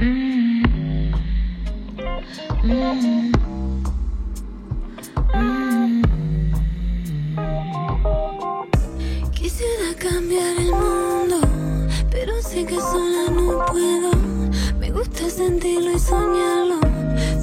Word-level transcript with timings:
Quisiera 0.00 0.16
cambiar 9.98 10.56
el 10.56 10.72
mundo, 10.72 11.40
pero 12.10 12.40
sé 12.40 12.64
que 12.64 12.76
sola 12.76 13.28
no 13.30 13.66
puedo. 13.66 14.12
Me 14.78 14.90
gusta 14.90 15.28
sentirlo 15.28 15.92
y 15.92 15.98
soñarlo. 15.98 16.80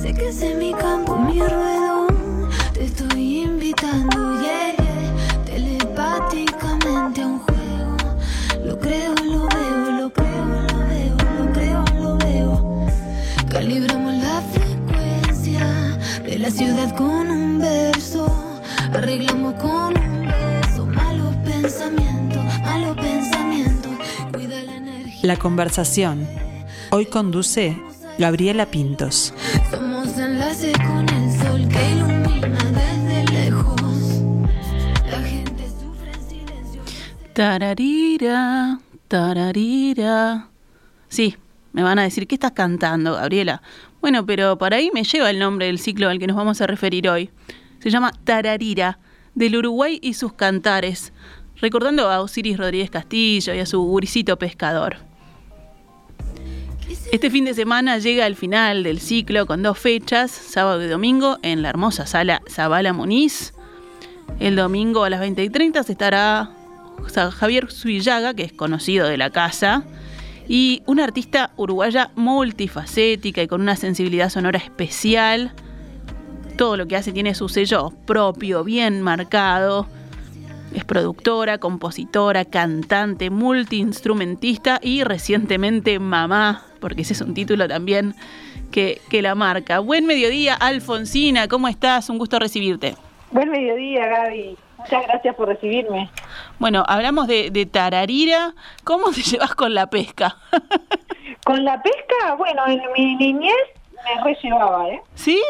Sé 0.01 0.15
que 0.15 0.29
es 0.29 0.43
mi 0.57 0.73
campo, 0.73 1.15
mi 1.15 1.39
ruedo. 1.39 1.76
La 25.27 25.37
conversación. 25.37 26.25
Hoy 26.89 27.05
conduce 27.05 27.77
Gabriela 28.17 28.65
Pintos. 28.65 29.33
Somos 29.69 30.17
enlace 30.17 30.71
con 30.71 31.07
el 31.09 31.37
sol 31.37 31.67
que 31.67 31.91
ilumina 31.91 32.57
desde 32.71 33.33
lejos. 33.33 33.81
La 35.11 35.21
gente 35.21 35.67
sufre 35.67 36.13
en 36.13 36.29
silencio. 36.29 36.81
Tararira, 37.33 38.79
tararira. 39.09 40.47
Sí, 41.09 41.35
me 41.73 41.83
van 41.83 41.99
a 41.99 42.03
decir, 42.03 42.25
¿qué 42.25 42.35
estás 42.35 42.53
cantando, 42.53 43.15
Gabriela? 43.15 43.61
Bueno, 43.99 44.25
pero 44.25 44.57
para 44.57 44.77
ahí 44.77 44.89
me 44.93 45.03
lleva 45.03 45.29
el 45.29 45.39
nombre 45.39 45.65
del 45.65 45.77
ciclo 45.77 46.07
al 46.07 46.19
que 46.19 46.27
nos 46.27 46.37
vamos 46.37 46.61
a 46.61 46.67
referir 46.67 47.09
hoy. 47.09 47.31
Se 47.79 47.89
llama 47.89 48.13
Tararira, 48.23 48.99
del 49.35 49.57
Uruguay 49.57 49.99
y 50.01 50.13
sus 50.13 50.31
cantares, 50.31 51.11
recordando 51.57 52.09
a 52.09 52.21
Osiris 52.21 52.57
Rodríguez 52.57 52.89
Castillo 52.89 53.53
y 53.53 53.59
a 53.59 53.65
su 53.65 53.81
guricito 53.81 54.39
pescador. 54.39 55.06
Este 57.11 57.29
fin 57.29 57.45
de 57.45 57.53
semana 57.53 57.97
llega 57.97 58.25
al 58.25 58.35
final 58.35 58.83
del 58.83 58.99
ciclo 58.99 59.45
con 59.45 59.61
dos 59.63 59.77
fechas, 59.77 60.31
sábado 60.31 60.83
y 60.83 60.87
domingo, 60.87 61.37
en 61.41 61.61
la 61.61 61.69
hermosa 61.69 62.05
sala 62.05 62.41
Zabala 62.49 62.93
Muniz. 62.93 63.53
El 64.39 64.55
domingo 64.55 65.03
a 65.03 65.09
las 65.09 65.19
20 65.19 65.43
y 65.43 65.49
30 65.49 65.83
se 65.83 65.91
estará 65.91 66.51
Javier 67.33 67.71
Suillaga, 67.71 68.33
que 68.33 68.43
es 68.43 68.53
conocido 68.53 69.07
de 69.07 69.17
la 69.17 69.31
casa, 69.31 69.83
y 70.47 70.83
una 70.85 71.03
artista 71.03 71.51
uruguaya 71.57 72.11
multifacética 72.15 73.41
y 73.41 73.47
con 73.47 73.61
una 73.61 73.75
sensibilidad 73.75 74.29
sonora 74.29 74.59
especial. 74.59 75.51
Todo 76.57 76.77
lo 76.77 76.87
que 76.87 76.95
hace 76.95 77.11
tiene 77.11 77.35
su 77.35 77.49
sello 77.49 77.91
propio, 78.05 78.63
bien 78.63 79.01
marcado. 79.01 79.87
Es 80.73 80.85
productora, 80.85 81.57
compositora, 81.57 82.45
cantante, 82.45 83.29
multiinstrumentista 83.29 84.79
y 84.81 85.03
recientemente 85.03 85.99
mamá, 85.99 86.65
porque 86.79 87.01
ese 87.01 87.13
es 87.13 87.21
un 87.21 87.33
título 87.33 87.67
también 87.67 88.15
que, 88.71 89.01
que 89.09 89.21
la 89.21 89.33
marca. 89.35 89.79
Buen 89.79 90.05
mediodía, 90.05 90.53
Alfonsina, 90.55 91.47
¿cómo 91.47 91.67
estás? 91.67 92.09
Un 92.09 92.17
gusto 92.17 92.37
recibirte. 92.39 92.95
Buen 93.31 93.49
mediodía, 93.49 94.05
Gaby. 94.07 94.57
Muchas 94.77 95.07
gracias 95.07 95.35
por 95.35 95.47
recibirme. 95.47 96.09
Bueno, 96.59 96.83
hablamos 96.87 97.27
de, 97.27 97.49
de 97.49 97.65
tararira. 97.65 98.53
¿Cómo 98.83 99.11
te 99.11 99.21
llevas 99.23 99.55
con 99.55 99.73
la 99.73 99.89
pesca? 99.89 100.37
Con 101.43 101.63
la 101.63 101.81
pesca, 101.81 102.35
bueno, 102.37 102.67
en 102.67 102.81
mi 102.95 103.15
niñez 103.15 103.53
me 104.05 104.23
re 104.23 104.37
llevaba, 104.41 104.87
¿eh? 104.89 105.01
¿Sí? 105.15 105.41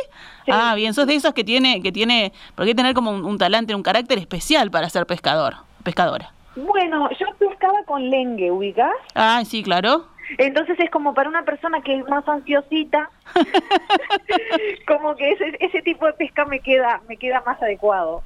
Sí. 0.48 0.52
Ah, 0.56 0.74
bien, 0.76 0.94
sos 0.94 1.06
de 1.06 1.14
esos 1.16 1.34
que 1.34 1.44
tiene, 1.44 1.82
que 1.82 1.92
tiene, 1.92 2.32
porque 2.56 2.70
hay 2.70 2.74
que 2.74 2.78
tener 2.78 2.94
como 2.96 3.12
un, 3.12 3.26
un 3.26 3.38
talante, 3.38 3.76
un 3.76 3.84
carácter 3.84 4.18
especial 4.18 4.72
para 4.72 4.90
ser 4.90 5.06
pescador, 5.06 5.56
pescadora. 5.84 6.32
Bueno, 6.56 7.10
yo 7.20 7.26
pescaba 7.38 7.84
con 7.86 8.10
lengue, 8.10 8.50
¿ubicás? 8.50 8.94
Ah, 9.14 9.44
sí, 9.46 9.62
claro. 9.62 10.06
Entonces 10.38 10.80
es 10.80 10.90
como 10.90 11.14
para 11.14 11.28
una 11.30 11.44
persona 11.44 11.82
que 11.82 11.98
es 12.00 12.08
más 12.08 12.26
ansiosita, 12.28 13.10
como 14.88 15.16
que 15.16 15.32
ese, 15.32 15.58
ese 15.60 15.82
tipo 15.82 16.06
de 16.06 16.14
pesca 16.14 16.46
me 16.46 16.60
queda 16.60 17.02
me 17.08 17.18
queda 17.18 17.44
más 17.46 17.62
adecuado. 17.62 18.24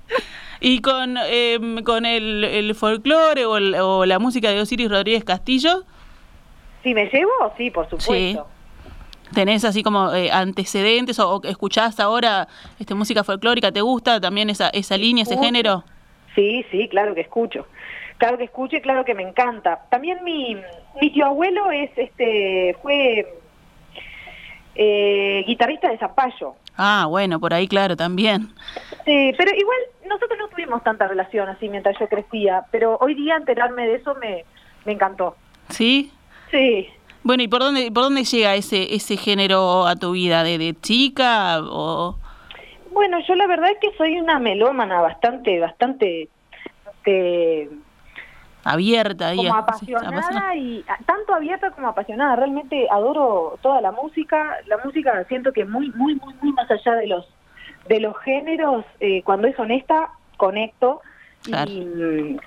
Y 0.59 0.81
con, 0.81 1.17
em, 1.17 1.83
con 1.83 2.05
el, 2.05 2.43
el 2.43 2.75
folclore 2.75 3.45
o, 3.45 3.57
el- 3.57 3.75
o 3.75 4.05
la 4.05 4.19
música 4.19 4.49
de 4.51 4.61
Osiris 4.61 4.89
Rodríguez 4.89 5.23
Castillo, 5.23 5.83
¿Si 6.83 6.95
me 6.95 7.05
llevo? 7.05 7.31
Sí, 7.57 7.69
por 7.69 7.87
supuesto. 7.89 8.47
¿Tenés 9.33 9.63
así 9.65 9.83
como 9.83 10.13
eh, 10.13 10.31
antecedentes 10.31 11.19
o, 11.19 11.37
o 11.37 11.43
escuchás 11.43 11.99
ahora 11.99 12.47
este, 12.79 12.93
música 12.93 13.23
folclórica? 13.23 13.71
¿Te 13.71 13.81
gusta 13.81 14.19
también 14.19 14.49
esa, 14.49 14.69
esa 14.69 14.97
línea, 14.97 15.23
ese 15.23 15.37
género? 15.37 15.83
Sí, 16.35 16.65
sí, 16.71 16.87
claro 16.87 17.13
que 17.13 17.21
escucho. 17.21 17.67
Claro 18.17 18.37
que 18.37 18.43
escucho 18.43 18.75
y 18.77 18.81
claro 18.81 19.03
que 19.03 19.15
me 19.15 19.23
encanta. 19.23 19.81
También 19.89 20.23
mi, 20.23 20.55
mi 21.01 21.09
tío 21.11 21.25
abuelo 21.25 21.71
es 21.71 21.89
este 21.97 22.77
fue 22.81 23.27
eh, 24.75 25.43
guitarrista 25.47 25.89
de 25.89 25.97
Zapallo. 25.97 26.55
Ah, 26.77 27.05
bueno, 27.09 27.39
por 27.39 27.53
ahí, 27.53 27.67
claro, 27.67 27.95
también. 27.97 28.49
Sí, 29.05 29.33
pero 29.37 29.51
igual 29.55 29.77
nosotros 30.07 30.37
no 30.39 30.47
tuvimos 30.47 30.83
tanta 30.83 31.07
relación 31.07 31.49
así 31.49 31.67
mientras 31.67 31.97
yo 31.99 32.07
crecía, 32.07 32.63
pero 32.71 32.97
hoy 33.01 33.13
día 33.15 33.35
enterarme 33.35 33.87
de 33.87 33.95
eso 33.95 34.15
me, 34.15 34.45
me 34.85 34.93
encantó. 34.93 35.35
¿Sí? 35.69 36.11
Sí. 36.49 36.87
Bueno, 37.23 37.43
¿y 37.43 37.47
por 37.47 37.59
dónde, 37.61 37.91
por 37.91 38.03
dónde 38.03 38.23
llega 38.23 38.55
ese, 38.55 38.95
ese 38.95 39.17
género 39.17 39.85
a 39.85 39.95
tu 39.95 40.11
vida? 40.11 40.43
¿De, 40.43 40.57
de 40.57 40.75
chica 40.79 41.59
o...? 41.61 42.17
Bueno, 42.91 43.19
yo 43.27 43.35
la 43.35 43.47
verdad 43.47 43.71
es 43.71 43.77
que 43.79 43.95
soy 43.97 44.19
una 44.19 44.37
melómana 44.39 44.99
bastante, 45.01 45.59
bastante, 45.59 46.29
este, 46.85 47.69
abierta 48.63 49.33
como 49.35 49.55
apasionada 49.55 50.55
y 50.55 50.83
tanto 51.05 51.33
abierta 51.33 51.71
como 51.71 51.87
apasionada. 51.87 52.35
Realmente 52.35 52.87
adoro 52.91 53.57
toda 53.61 53.81
la 53.81 53.91
música. 53.91 54.57
La 54.67 54.77
música 54.83 55.23
siento 55.29 55.53
que 55.53 55.65
muy, 55.65 55.89
muy, 55.91 56.15
muy, 56.15 56.33
muy 56.41 56.51
más 56.51 56.69
allá 56.69 56.95
de 56.95 57.07
los 57.07 57.25
de 57.87 57.99
los 57.99 58.15
géneros, 58.19 58.85
eh, 58.99 59.23
cuando 59.23 59.47
es 59.47 59.57
honesta, 59.57 60.11
conecto 60.37 61.01
Claro. 61.43 61.71
y, 61.71 62.37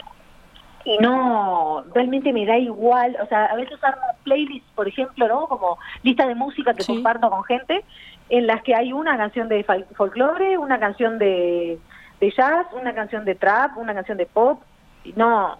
y 0.84 0.98
no, 0.98 1.84
realmente 1.94 2.32
me 2.32 2.44
da 2.46 2.58
igual. 2.58 3.16
O 3.22 3.26
sea, 3.26 3.46
a 3.46 3.56
veces 3.56 3.82
armo 3.82 4.02
playlists, 4.22 4.68
por 4.74 4.86
ejemplo, 4.88 5.26
¿no? 5.28 5.46
Como 5.46 5.78
lista 6.02 6.26
de 6.26 6.34
música 6.34 6.74
que 6.74 6.82
Sí. 6.82 6.92
comparto 6.94 7.30
con 7.30 7.42
gente, 7.44 7.84
en 8.28 8.46
las 8.46 8.62
que 8.62 8.74
hay 8.74 8.92
una 8.92 9.16
canción 9.16 9.48
de 9.48 9.64
folclore, 9.96 10.58
una 10.58 10.78
canción 10.78 11.18
de, 11.18 11.78
de 12.20 12.30
jazz, 12.36 12.66
una 12.78 12.94
canción 12.94 13.24
de 13.24 13.34
trap, 13.34 13.76
una 13.78 13.94
canción 13.94 14.18
de 14.18 14.26
pop. 14.26 14.60
Y 15.04 15.12
no, 15.14 15.58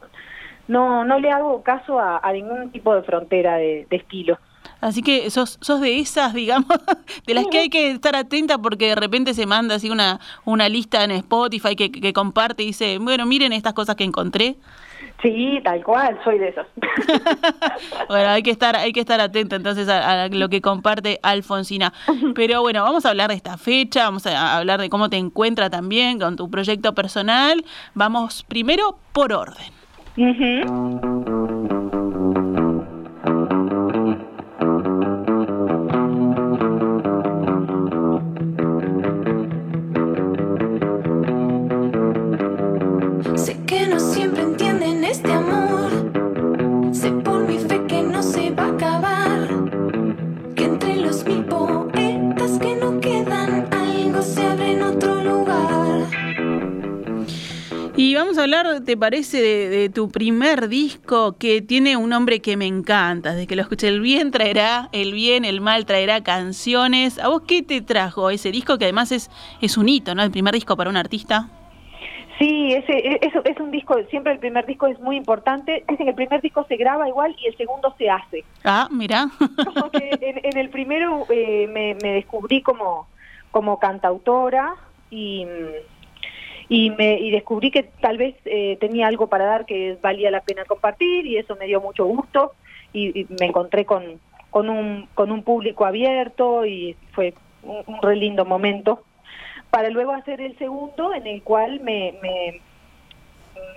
no, 0.69 1.05
no 1.05 1.19
le 1.19 1.31
hago 1.31 1.63
caso 1.63 1.99
a, 1.99 2.19
a 2.19 2.33
ningún 2.33 2.71
tipo 2.71 2.95
de 2.95 3.03
frontera 3.03 3.57
de, 3.57 3.87
de 3.91 3.97
estilo. 3.97 4.39
Así 4.81 5.03
que 5.03 5.31
sos, 5.31 5.59
sos 5.63 5.81
de 5.81 5.99
esas, 5.99 6.35
digamos, 6.35 6.69
de 7.27 7.35
las 7.35 7.47
que 7.47 7.59
hay 7.59 7.69
que 7.71 7.91
estar 7.91 8.17
atenta 8.17 8.59
porque 8.59 8.89
de 8.89 8.95
repente 8.95 9.33
se 9.35 9.47
manda 9.47 9.77
así 9.77 9.89
una, 9.91 10.21
una 10.45 10.69
lista 10.69 11.05
en 11.05 11.11
Spotify 11.13 11.77
que, 11.77 11.91
que 11.91 12.13
comparte 12.13 12.63
y 12.63 12.67
dice, 12.67 12.99
bueno, 12.99 13.25
miren 13.27 13.53
estas 13.53 13.73
cosas 13.73 13.97
que 13.97 14.05
encontré. 14.05 14.57
Sí, 15.25 15.59
tal 15.65 15.83
cual, 15.83 16.21
soy 16.23 16.39
de 16.39 16.49
esos. 16.49 16.67
Bueno, 18.09 18.29
hay 18.29 18.43
que 18.43 18.51
estar, 18.51 18.77
hay 18.77 18.93
que 18.93 19.01
estar 19.01 19.19
atenta 19.21 19.57
entonces 19.57 19.89
a, 19.89 20.25
a 20.25 20.29
lo 20.29 20.51
que 20.51 20.61
comparte 20.61 21.19
Alfonsina. 21.23 21.95
Pero 22.35 22.61
bueno, 22.61 22.83
vamos 22.83 23.07
a 23.07 23.11
hablar 23.11 23.31
de 23.31 23.37
esta 23.37 23.57
fecha, 23.57 24.05
vamos 24.05 24.27
a 24.27 24.59
hablar 24.59 24.81
de 24.81 24.91
cómo 24.91 25.09
te 25.09 25.17
encuentras 25.17 25.71
también 25.71 26.19
con 26.19 26.37
tu 26.37 26.51
proyecto 26.51 26.95
personal. 26.95 27.65
Vamos 27.95 28.45
primero 28.45 28.99
por 29.13 29.33
orden. 29.33 29.73
Sé 30.15 30.65
abre 54.55 54.73
en 54.73 54.83
otro 54.83 55.15
lugar. 55.23 56.07
Y 57.97 58.15
vamos 58.17 58.39
a 58.39 58.43
hablar, 58.43 58.67
¿te 58.85 58.97
parece, 58.97 59.41
de, 59.41 59.69
de 59.69 59.89
tu 59.89 60.09
primer 60.09 60.69
disco 60.69 61.37
que 61.39 61.63
tiene 61.63 61.97
un 61.97 62.11
nombre 62.11 62.41
que 62.41 62.57
me 62.57 62.67
encanta? 62.67 63.33
Desde 63.33 63.47
que 63.47 63.55
lo 63.55 63.63
escuché, 63.63 63.89
el 63.89 64.01
bien 64.01 64.31
traerá, 64.33 64.89
el 64.93 65.13
bien, 65.13 65.45
el 65.45 65.61
mal 65.61 65.87
traerá 65.87 66.23
canciones. 66.23 67.19
¿A 67.19 67.29
vos 67.29 67.43
qué 67.47 67.63
te 67.63 67.81
trajo 67.83 68.31
ese 68.31 68.51
disco 68.51 68.79
que 68.79 68.85
además 68.87 69.13
es, 69.13 69.31
es 69.61 69.77
un 69.77 69.89
hito, 69.89 70.15
¿no? 70.15 70.23
El 70.23 70.33
primer 70.33 70.55
disco 70.55 70.77
para 70.77 70.91
un 70.91 70.97
artista. 70.97 71.49
Sí, 72.39 72.73
ese, 72.73 72.93
e, 72.93 73.21
es 73.23 73.61
un 73.61 73.71
disco, 73.71 73.97
siempre 74.11 74.33
el 74.33 74.39
primer 74.39 74.67
disco 74.67 74.87
es 74.87 74.99
muy 75.01 75.17
importante. 75.17 75.85
Dicen 75.89 76.07
que 76.07 76.11
el 76.11 76.17
primer 76.17 76.41
disco 76.41 76.65
se 76.69 76.77
graba 76.77 77.09
igual 77.09 77.35
y 77.39 77.47
el 77.47 77.57
segundo 77.57 77.95
se 77.97 78.11
hace. 78.11 78.45
Ah, 78.65 78.89
mira. 78.91 79.29
Como 79.65 79.91
que 79.91 80.11
en, 80.21 80.57
el 80.59 80.69
primero 80.71 81.27
eh, 81.31 81.69
me, 81.69 81.95
descubrí 81.95 82.61
como, 82.63 83.07
como 83.55 83.79
cantautora 83.79 84.75
y, 85.13 85.47
y, 86.69 86.91
me, 86.91 87.21
y 87.21 87.31
descubrí 87.31 87.71
que 87.71 87.85
tal 87.85 88.19
vez 88.19 88.35
eh, 88.47 88.77
tenía 88.81 89.07
algo 89.07 89.29
para 89.29 89.45
dar 89.45 89.65
que 89.65 89.97
valía 90.03 90.33
la 90.33 90.41
pena 90.41 90.65
compartir 90.65 91.25
y 91.25 91.37
eso 91.37 91.55
me 91.55 91.67
dio 91.67 91.81
mucho 91.81 92.05
gusto 92.05 92.51
y, 92.93 93.29
me 93.39 93.47
encontré 93.47 93.85
con, 93.85 94.19
con, 94.51 94.69
un, 94.69 95.09
con 95.15 95.31
un 95.31 95.45
público 95.45 95.85
abierto 95.85 96.67
y 96.67 96.97
fue 97.13 97.33
un, 97.63 97.85
un 97.87 98.03
re 98.03 98.17
lindo 98.17 98.45
momento 98.45 99.05
para 99.71 99.89
luego 99.89 100.11
hacer 100.11 100.41
el 100.41 100.59
segundo 100.59 101.15
en 101.15 101.29
el 101.29 101.41
cual 101.45 101.79
me, 101.79 102.17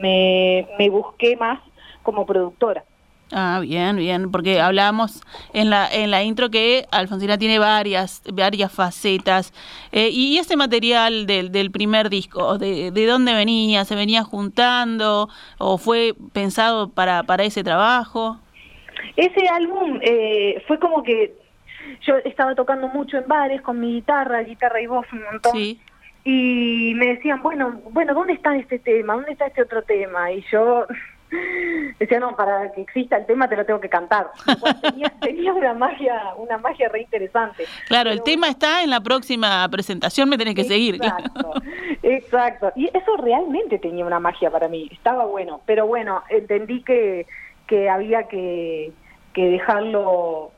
me, 0.01 0.65
me, 0.79 0.89
busqué 0.89 1.38
más 1.38 1.59
como 2.01 2.25
productora. 2.25 2.83
Ah, 3.31 3.59
bien, 3.62 3.97
bien, 3.97 4.31
porque 4.31 4.62
hablábamos 4.62 5.21
en 5.53 5.69
la 5.69 5.89
en 5.91 6.12
la 6.12 6.24
intro 6.24 6.50
que 6.50 6.85
Alfonsina 6.91 7.38
tiene 7.38 7.59
varias 7.59 8.21
varias 8.33 8.71
facetas. 8.71 9.53
Eh, 9.91 10.09
y 10.12 10.38
ese 10.38 10.56
material 10.56 11.25
del, 11.25 11.51
del 11.51 11.69
primer 11.71 12.09
disco, 12.09 12.57
de, 12.57 12.91
¿de 12.91 13.06
dónde 13.06 13.33
venía? 13.33 13.83
¿Se 13.83 13.95
venía 13.95 14.24
juntando 14.24 15.27
o 15.57 15.77
fue 15.77 16.13
pensado 16.31 16.89
para, 16.89 17.24
para 17.24 17.44
ese 17.44 17.63
trabajo? 17.63 18.39
Ese 19.18 19.47
álbum 19.50 20.00
eh, 20.01 20.63
fue 20.68 20.79
como 20.79 21.03
que 21.03 21.35
yo 22.06 22.15
estaba 22.24 22.56
tocando 22.56 22.88
mucho 22.88 23.18
en 23.18 23.27
bares 23.27 23.62
con 23.62 23.79
mi 23.79 23.95
guitarra, 23.95 24.41
guitarra 24.41 24.81
y 24.81 24.88
voz 24.88 25.06
un 25.12 25.24
montón. 25.24 25.51
Sí 25.51 25.79
y 26.29 26.94
me 26.95 27.06
decían, 27.06 27.41
bueno, 27.41 27.79
bueno, 27.91 28.13
¿dónde 28.13 28.33
está 28.33 28.53
este 28.57 28.79
tema? 28.79 29.13
¿Dónde 29.13 29.31
está 29.31 29.47
este 29.47 29.62
otro 29.62 29.81
tema? 29.83 30.29
Y 30.29 30.44
yo 30.51 30.85
decía, 32.00 32.19
no, 32.19 32.35
para 32.35 32.71
que 32.71 32.81
exista 32.81 33.18
el 33.18 33.25
tema 33.25 33.47
te 33.47 33.56
lo 33.56 33.65
tengo 33.65 33.79
que 33.79 33.89
cantar. 33.89 34.31
tenía, 35.21 35.53
una 35.53 35.74
magia, 35.74 36.33
una 36.38 36.57
magia 36.57 36.89
re 36.89 37.01
interesante. 37.01 37.65
Claro, 37.88 38.12
el 38.12 38.24
tema 38.24 38.50
está 38.50 38.83
en 38.83 38.89
la 38.89 39.01
próxima 39.01 39.68
presentación, 39.69 40.29
me 40.29 40.38
tenés 40.38 40.56
que 40.56 40.63
seguir. 40.63 40.95
Exacto, 40.95 41.53
exacto. 42.03 42.71
Y 42.75 42.85
eso 42.85 43.18
realmente 43.18 43.79
tenía 43.79 44.06
una 44.06 44.19
magia 44.19 44.50
para 44.50 44.68
mí, 44.68 44.89
estaba 44.91 45.25
bueno. 45.25 45.62
Pero 45.65 45.88
bueno, 45.88 46.24
entendí 46.29 46.81
que, 46.83 47.25
que 47.68 47.89
había 47.89 48.27
que, 48.27 48.91
que 49.33 49.50
dejarlo 49.50 50.51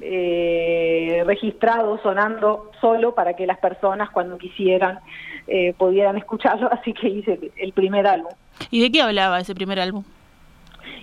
eh, 0.00 1.22
registrado, 1.26 1.98
sonando 2.02 2.70
solo 2.80 3.14
para 3.14 3.34
que 3.34 3.46
las 3.46 3.58
personas 3.58 4.10
cuando 4.10 4.38
quisieran 4.38 5.00
eh, 5.46 5.74
pudieran 5.76 6.16
escucharlo, 6.16 6.68
así 6.72 6.92
que 6.92 7.08
hice 7.08 7.38
el, 7.56 7.72
primer 7.72 8.06
álbum. 8.06 8.32
¿Y 8.70 8.82
de 8.82 8.90
qué 8.90 9.02
hablaba 9.02 9.40
ese 9.40 9.54
primer 9.54 9.80
álbum? 9.80 10.04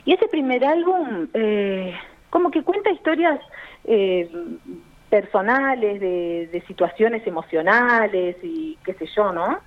Y 0.06 0.14
ese 0.14 0.28
primer 0.28 0.64
álbum 0.64 1.28
eh, 1.34 1.94
como 2.30 2.52
que 2.52 2.64
cuenta 2.64 2.90
historias 2.92 3.40
eh, 3.86 4.30
personales, 5.10 6.00
de, 6.00 6.50
de, 6.52 6.62
situaciones 6.68 7.26
emocionales 7.26 8.36
y 8.44 8.78
qué 8.84 8.94
sé 8.94 9.06
yo, 9.16 9.32
¿no? 9.32 9.60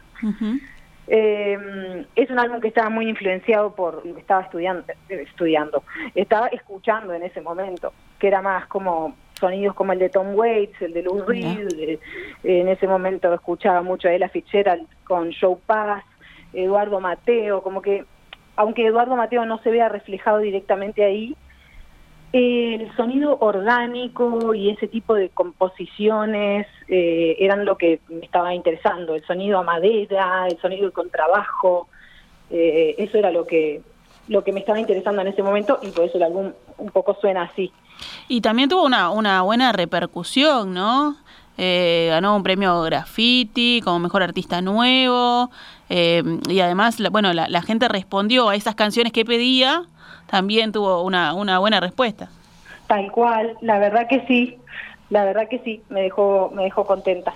Eh, 1.07 2.07
es 2.15 2.31
un 2.31 2.39
álbum 2.39 2.61
que 2.61 2.69
estaba 2.69 2.89
muy 2.89 3.09
influenciado 3.09 3.75
por 3.75 4.07
lo 4.07 4.15
que 4.15 4.21
estaba 4.21 4.43
estudiando, 4.43 4.85
estudiando, 5.09 5.83
estaba 6.15 6.47
escuchando 6.49 7.13
en 7.15 7.23
ese 7.23 7.41
momento, 7.41 7.93
que 8.19 8.29
era 8.29 8.41
más 8.43 8.67
como 8.67 9.17
sonidos 9.41 9.75
como 9.75 9.93
el 9.93 9.99
de 9.99 10.11
Tom 10.11 10.35
Waits, 10.35 10.81
el 10.83 10.93
de 10.93 11.03
Lou 11.03 11.25
Reed, 11.25 11.99
en 12.45 12.69
ese 12.69 12.87
momento 12.87 13.33
escuchaba 13.33 13.83
mucho 13.83 14.09
a 14.09 14.13
Ella 14.13 14.29
Fitzgerald 14.29 14.87
con 15.05 15.33
Joe 15.33 15.57
Pass, 15.67 16.05
Eduardo 16.53 17.01
Mateo, 17.01 17.63
como 17.63 17.83
que 17.83 18.05
aunque 18.57 18.87
Eduardo 18.87 19.17
Mateo 19.17 19.47
no 19.47 19.59
se 19.63 19.71
vea 19.71 19.89
reflejado 19.89 20.39
directamente 20.39 21.05
ahí, 21.05 21.35
el 22.33 22.95
sonido 22.95 23.39
orgánico 23.41 24.55
y 24.55 24.71
ese 24.71 24.87
tipo 24.87 25.15
de 25.15 25.31
composiciones 25.31 26.67
eh, 26.87 27.37
eran 27.41 27.65
lo 27.65 27.77
que 27.77 28.01
me 28.09 28.25
estaba 28.25 28.55
interesando, 28.55 29.15
el 29.15 29.25
sonido 29.25 29.59
a 29.59 29.63
madera, 29.63 30.47
el 30.49 30.59
sonido 30.61 30.87
de 30.87 30.93
contrabajo, 30.93 31.89
eh, 32.51 32.95
eso 32.99 33.19
era 33.19 33.31
lo 33.31 33.47
que 33.47 33.83
lo 34.29 34.45
que 34.45 34.53
me 34.53 34.61
estaba 34.61 34.79
interesando 34.79 35.23
en 35.23 35.29
ese 35.29 35.43
momento 35.43 35.81
y 35.83 35.89
por 35.89 36.05
eso 36.05 36.19
el 36.19 36.23
álbum 36.23 36.53
un 36.79 36.91
poco 36.91 37.17
suena 37.21 37.43
así. 37.43 37.73
Y 38.29 38.43
también 38.43 38.69
tuvo 38.69 38.85
una, 38.85 39.11
una 39.11 39.43
buena 39.43 39.73
repercusión, 39.73 40.73
¿no? 40.73 41.17
Eh, 41.59 42.07
ganó 42.11 42.37
un 42.37 42.43
premio 42.43 42.81
graffiti 42.83 43.81
como 43.85 43.99
mejor 43.99 44.23
artista 44.23 44.63
nuevo 44.63 45.51
y 45.89 46.61
además, 46.61 47.03
bueno, 47.11 47.33
la, 47.33 47.49
la 47.49 47.63
gente 47.63 47.89
respondió 47.89 48.49
a 48.49 48.55
esas 48.55 48.77
canciones 48.77 49.13
que 49.13 49.25
pedía 49.25 49.83
también 50.31 50.71
tuvo 50.71 51.03
una, 51.03 51.35
una 51.35 51.59
buena 51.59 51.81
respuesta. 51.81 52.29
Tal 52.87 53.11
cual, 53.11 53.57
la 53.61 53.79
verdad 53.79 54.07
que 54.09 54.25
sí, 54.27 54.57
la 55.11 55.25
verdad 55.25 55.49
que 55.49 55.59
sí, 55.61 55.83
me 55.89 56.03
dejó, 56.03 56.51
me 56.55 56.63
dejó 56.63 56.87
contenta. 56.87 57.35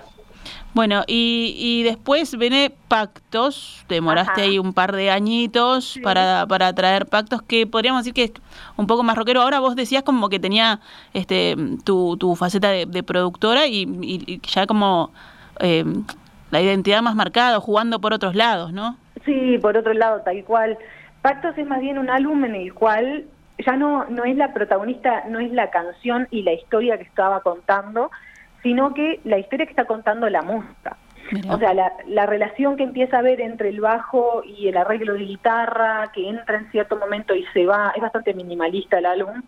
Bueno, 0.75 1.03
y, 1.07 1.55
y 1.57 1.83
después 1.83 2.37
viene 2.37 2.69
Pactos, 2.89 3.85
demoraste 3.87 4.41
ahí 4.41 4.59
un 4.59 4.73
par 4.73 4.93
de 4.93 5.09
añitos 5.09 5.97
para, 6.03 6.45
para 6.47 6.73
traer 6.75 7.05
Pactos, 7.05 7.41
que 7.41 7.65
podríamos 7.65 8.01
decir 8.01 8.13
que 8.13 8.23
es 8.25 8.33
un 8.75 8.85
poco 8.85 9.01
más 9.01 9.17
rockero. 9.17 9.41
Ahora 9.41 9.61
vos 9.61 9.77
decías 9.77 10.03
como 10.03 10.27
que 10.27 10.37
tenía 10.37 10.81
este 11.13 11.55
tu, 11.85 12.17
tu 12.17 12.35
faceta 12.35 12.71
de, 12.71 13.03
productora 13.03 13.67
y, 13.67 13.87
y, 14.01 14.41
ya 14.45 14.67
como 14.67 15.11
eh, 15.61 15.85
la 16.51 16.61
identidad 16.61 17.01
más 17.01 17.15
marcada, 17.15 17.61
jugando 17.61 18.01
por 18.01 18.11
otros 18.11 18.35
lados, 18.35 18.73
¿no? 18.73 18.97
Sí, 19.23 19.57
por 19.61 19.77
otro 19.77 19.93
lado, 19.93 20.23
tal 20.25 20.43
cual. 20.43 20.77
Pactos 21.21 21.57
es 21.57 21.65
más 21.65 21.79
bien 21.79 21.97
un 21.97 22.09
álbum 22.09 22.43
en 22.43 22.53
el 22.53 22.73
cual 22.73 23.23
ya 23.65 23.77
no, 23.77 24.03
no 24.09 24.25
es 24.25 24.35
la 24.35 24.53
protagonista, 24.53 25.23
no 25.29 25.39
es 25.39 25.53
la 25.53 25.69
canción 25.69 26.27
y 26.31 26.41
la 26.41 26.51
historia 26.51 26.97
que 26.97 27.05
estaba 27.05 27.39
contando, 27.39 28.11
sino 28.65 28.95
que 28.95 29.19
la 29.25 29.37
historia 29.37 29.67
que 29.67 29.73
está 29.73 29.85
contando 29.85 30.27
la 30.27 30.41
música. 30.41 30.97
O 31.51 31.59
sea, 31.59 31.75
la, 31.75 31.93
la, 32.07 32.25
relación 32.25 32.77
que 32.77 32.83
empieza 32.83 33.17
a 33.17 33.19
haber 33.19 33.39
entre 33.39 33.69
el 33.69 33.79
bajo 33.79 34.41
y 34.43 34.69
el 34.69 34.75
arreglo 34.75 35.13
de 35.13 35.19
guitarra, 35.19 36.11
que 36.11 36.27
entra 36.27 36.57
en 36.57 36.71
cierto 36.71 36.97
momento 36.97 37.35
y 37.35 37.45
se 37.53 37.67
va, 37.67 37.93
es 37.95 38.01
bastante 38.01 38.33
minimalista 38.33 38.97
el 38.97 39.05
álbum. 39.05 39.43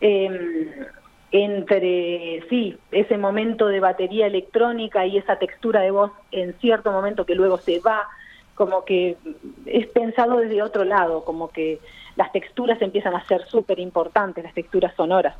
Eh, 0.00 0.86
entre, 1.32 2.42
sí, 2.48 2.78
ese 2.92 3.18
momento 3.18 3.66
de 3.66 3.80
batería 3.80 4.26
electrónica 4.26 5.04
y 5.04 5.18
esa 5.18 5.36
textura 5.36 5.82
de 5.82 5.90
voz 5.90 6.12
en 6.32 6.54
cierto 6.60 6.92
momento 6.92 7.26
que 7.26 7.34
luego 7.34 7.58
se 7.58 7.78
va, 7.80 8.08
como 8.54 8.86
que 8.86 9.18
es 9.66 9.86
pensado 9.88 10.38
desde 10.38 10.62
otro 10.62 10.84
lado, 10.84 11.24
como 11.24 11.50
que 11.50 11.78
las 12.16 12.32
texturas 12.32 12.80
empiezan 12.80 13.14
a 13.14 13.26
ser 13.26 13.44
súper 13.46 13.78
importantes, 13.78 14.42
las 14.42 14.54
texturas 14.54 14.94
sonoras. 14.94 15.36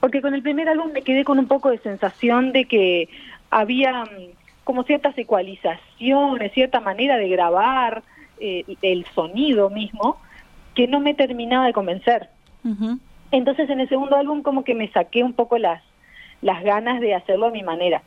Porque 0.00 0.22
con 0.22 0.34
el 0.34 0.42
primer 0.42 0.68
álbum 0.68 0.92
me 0.92 1.02
quedé 1.02 1.24
con 1.24 1.38
un 1.38 1.46
poco 1.46 1.70
de 1.70 1.78
sensación 1.78 2.52
de 2.52 2.66
que 2.66 3.08
había 3.50 4.04
mm, 4.04 4.64
como 4.64 4.82
ciertas 4.82 5.16
ecualizaciones, 5.16 6.52
cierta 6.52 6.80
manera 6.80 7.16
de 7.16 7.28
grabar 7.28 8.02
eh, 8.38 8.64
el 8.82 9.06
sonido 9.14 9.70
mismo, 9.70 10.18
que 10.74 10.86
no 10.86 11.00
me 11.00 11.14
terminaba 11.14 11.66
de 11.66 11.72
convencer. 11.72 12.28
Entonces 13.30 13.70
en 13.70 13.80
el 13.80 13.88
segundo 13.88 14.16
álbum 14.16 14.42
como 14.42 14.64
que 14.64 14.74
me 14.74 14.88
saqué 14.88 15.22
un 15.22 15.34
poco 15.34 15.56
las, 15.56 15.82
las 16.42 16.62
ganas 16.64 17.00
de 17.00 17.14
hacerlo 17.14 17.46
a 17.46 17.50
mi 17.50 17.62
manera. 17.62 18.02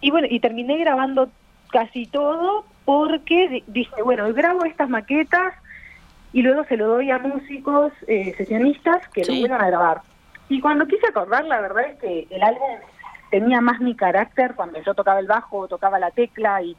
Y 0.00 0.10
bueno, 0.10 0.26
y 0.30 0.40
terminé 0.40 0.78
grabando 0.78 1.28
casi 1.70 2.06
todo 2.06 2.64
porque 2.84 3.62
dije, 3.66 4.02
bueno, 4.02 4.32
grabo 4.32 4.64
estas 4.64 4.88
maquetas 4.88 5.54
y 6.32 6.42
luego 6.42 6.64
se 6.64 6.76
lo 6.76 6.88
doy 6.88 7.10
a 7.10 7.18
músicos 7.18 7.92
eh, 8.06 8.34
sesionistas 8.36 9.06
que 9.08 9.24
lo 9.24 9.34
vuelvan 9.34 9.60
a 9.60 9.66
grabar. 9.66 10.00
Y 10.48 10.60
cuando 10.60 10.86
quise 10.86 11.06
acordar, 11.06 11.44
la 11.44 11.60
verdad 11.60 11.84
es 11.90 11.98
que 11.98 12.26
el 12.30 12.42
álbum 12.42 12.78
tenía 13.30 13.60
más 13.60 13.80
mi 13.80 13.94
carácter 13.94 14.54
cuando 14.54 14.82
yo 14.82 14.94
tocaba 14.94 15.20
el 15.20 15.26
bajo, 15.26 15.68
tocaba 15.68 15.98
la 15.98 16.10
tecla 16.10 16.62
y 16.62 16.76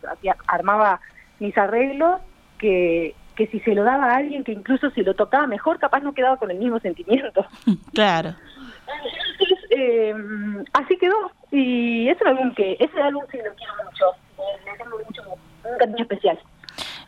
armaba 0.47 0.99
mis 1.39 1.57
arreglos, 1.57 2.21
que, 2.57 3.15
que 3.35 3.47
si 3.47 3.59
se 3.61 3.73
lo 3.73 3.83
daba 3.83 4.11
a 4.11 4.17
alguien 4.17 4.43
que 4.43 4.51
incluso 4.51 4.89
si 4.91 5.01
lo 5.01 5.13
tocaba 5.13 5.47
mejor, 5.47 5.79
capaz 5.79 6.01
no 6.01 6.13
quedaba 6.13 6.37
con 6.37 6.51
el 6.51 6.57
mismo 6.57 6.79
sentimiento. 6.79 7.45
Claro. 7.93 8.35
Entonces, 9.39 9.59
eh, 9.69 10.13
así 10.73 10.97
quedó. 10.97 11.31
Y 11.51 12.09
ese 12.09 12.27
álbum 12.27 12.53
que, 12.53 12.75
ese 12.79 13.01
álbum 13.01 13.23
sí 13.31 13.37
lo 13.37 13.53
quiero 13.53 13.73
mucho. 13.85 14.05
Le 14.65 14.77
tengo 14.77 14.97
mucho 14.97 15.21
un 15.63 15.77
cariño 15.77 16.01
especial. 16.01 16.39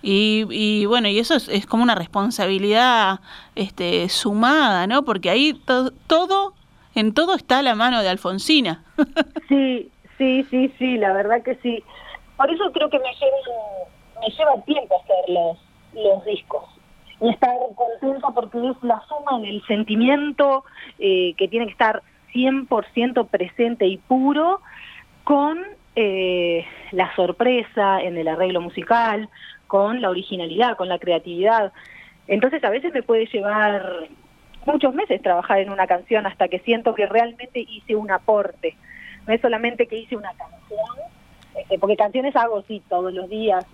Y, 0.02 0.48
y, 0.50 0.86
bueno, 0.86 1.08
y 1.08 1.20
eso 1.20 1.36
es, 1.36 1.66
como 1.68 1.84
una 1.84 1.96
responsabilidad 1.96 3.20
este, 3.56 4.10
sumada, 4.10 4.88
¿no? 4.88 5.04
Porque 5.04 5.30
ahí 5.30 5.54
todo, 6.08 6.54
en 6.96 7.14
todo 7.14 7.36
está 7.36 7.62
la 7.62 7.76
mano 7.76 8.02
de 8.02 8.10
Alfonsina. 8.10 8.84
sí, 9.48 9.90
sí, 10.18 10.46
sí, 10.50 10.74
sí, 10.80 10.98
la 10.98 11.14
verdad 11.14 11.44
que 11.44 11.56
sí. 11.58 11.84
Por 12.36 12.52
eso 12.52 12.72
creo 12.72 12.90
que 12.90 13.00
me 13.00 13.14
lleva, 13.14 14.22
me 14.22 14.30
lleva 14.30 14.66
tiempo 14.66 15.02
hacer 15.04 15.34
los, 15.34 15.58
los 15.94 16.26
discos. 16.26 16.64
Y 17.20 17.30
estar 17.30 17.56
contento 17.76 18.34
porque 18.34 18.58
es 18.58 18.84
la 18.84 19.00
suma 19.08 19.40
del 19.40 19.64
sentimiento 19.68 20.64
eh, 20.98 21.36
que 21.38 21.48
tiene 21.48 21.68
que 21.68 21.74
estar 21.74 22.02
100% 22.34 23.28
presente 23.28 23.86
y 23.86 23.98
puro 23.98 24.62
con 25.24 25.60
eh, 25.96 26.66
la 26.92 27.14
sorpresa 27.16 28.02
en 28.02 28.18
el 28.18 28.28
arreglo 28.28 28.62
musical, 28.62 29.30
con 29.72 30.02
la 30.02 30.10
originalidad, 30.10 30.76
con 30.76 30.90
la 30.90 31.00
creatividad. 31.00 31.72
Entonces 32.28 32.62
a 32.62 32.70
veces 32.70 32.94
me 32.94 33.04
puede 33.04 33.26
llevar 33.28 34.10
muchos 34.66 34.94
meses 34.94 35.22
trabajar 35.22 35.60
en 35.60 35.70
una 35.70 35.88
canción 35.88 36.28
hasta 36.28 36.50
que 36.50 36.60
siento 36.60 36.94
que 36.94 37.06
realmente 37.06 37.62
hice 37.62 37.96
un 37.96 38.12
aporte. 38.12 38.76
No 39.26 39.34
es 39.34 39.40
solamente 39.40 39.88
que 39.88 39.96
hice 39.96 40.18
una 40.18 40.34
canción, 40.34 40.90
este, 41.56 41.80
porque 41.80 41.96
canciones 41.96 42.36
hago 42.36 42.62
sí 42.64 42.84
todos 42.90 43.14
los 43.14 43.30
días, 43.30 43.66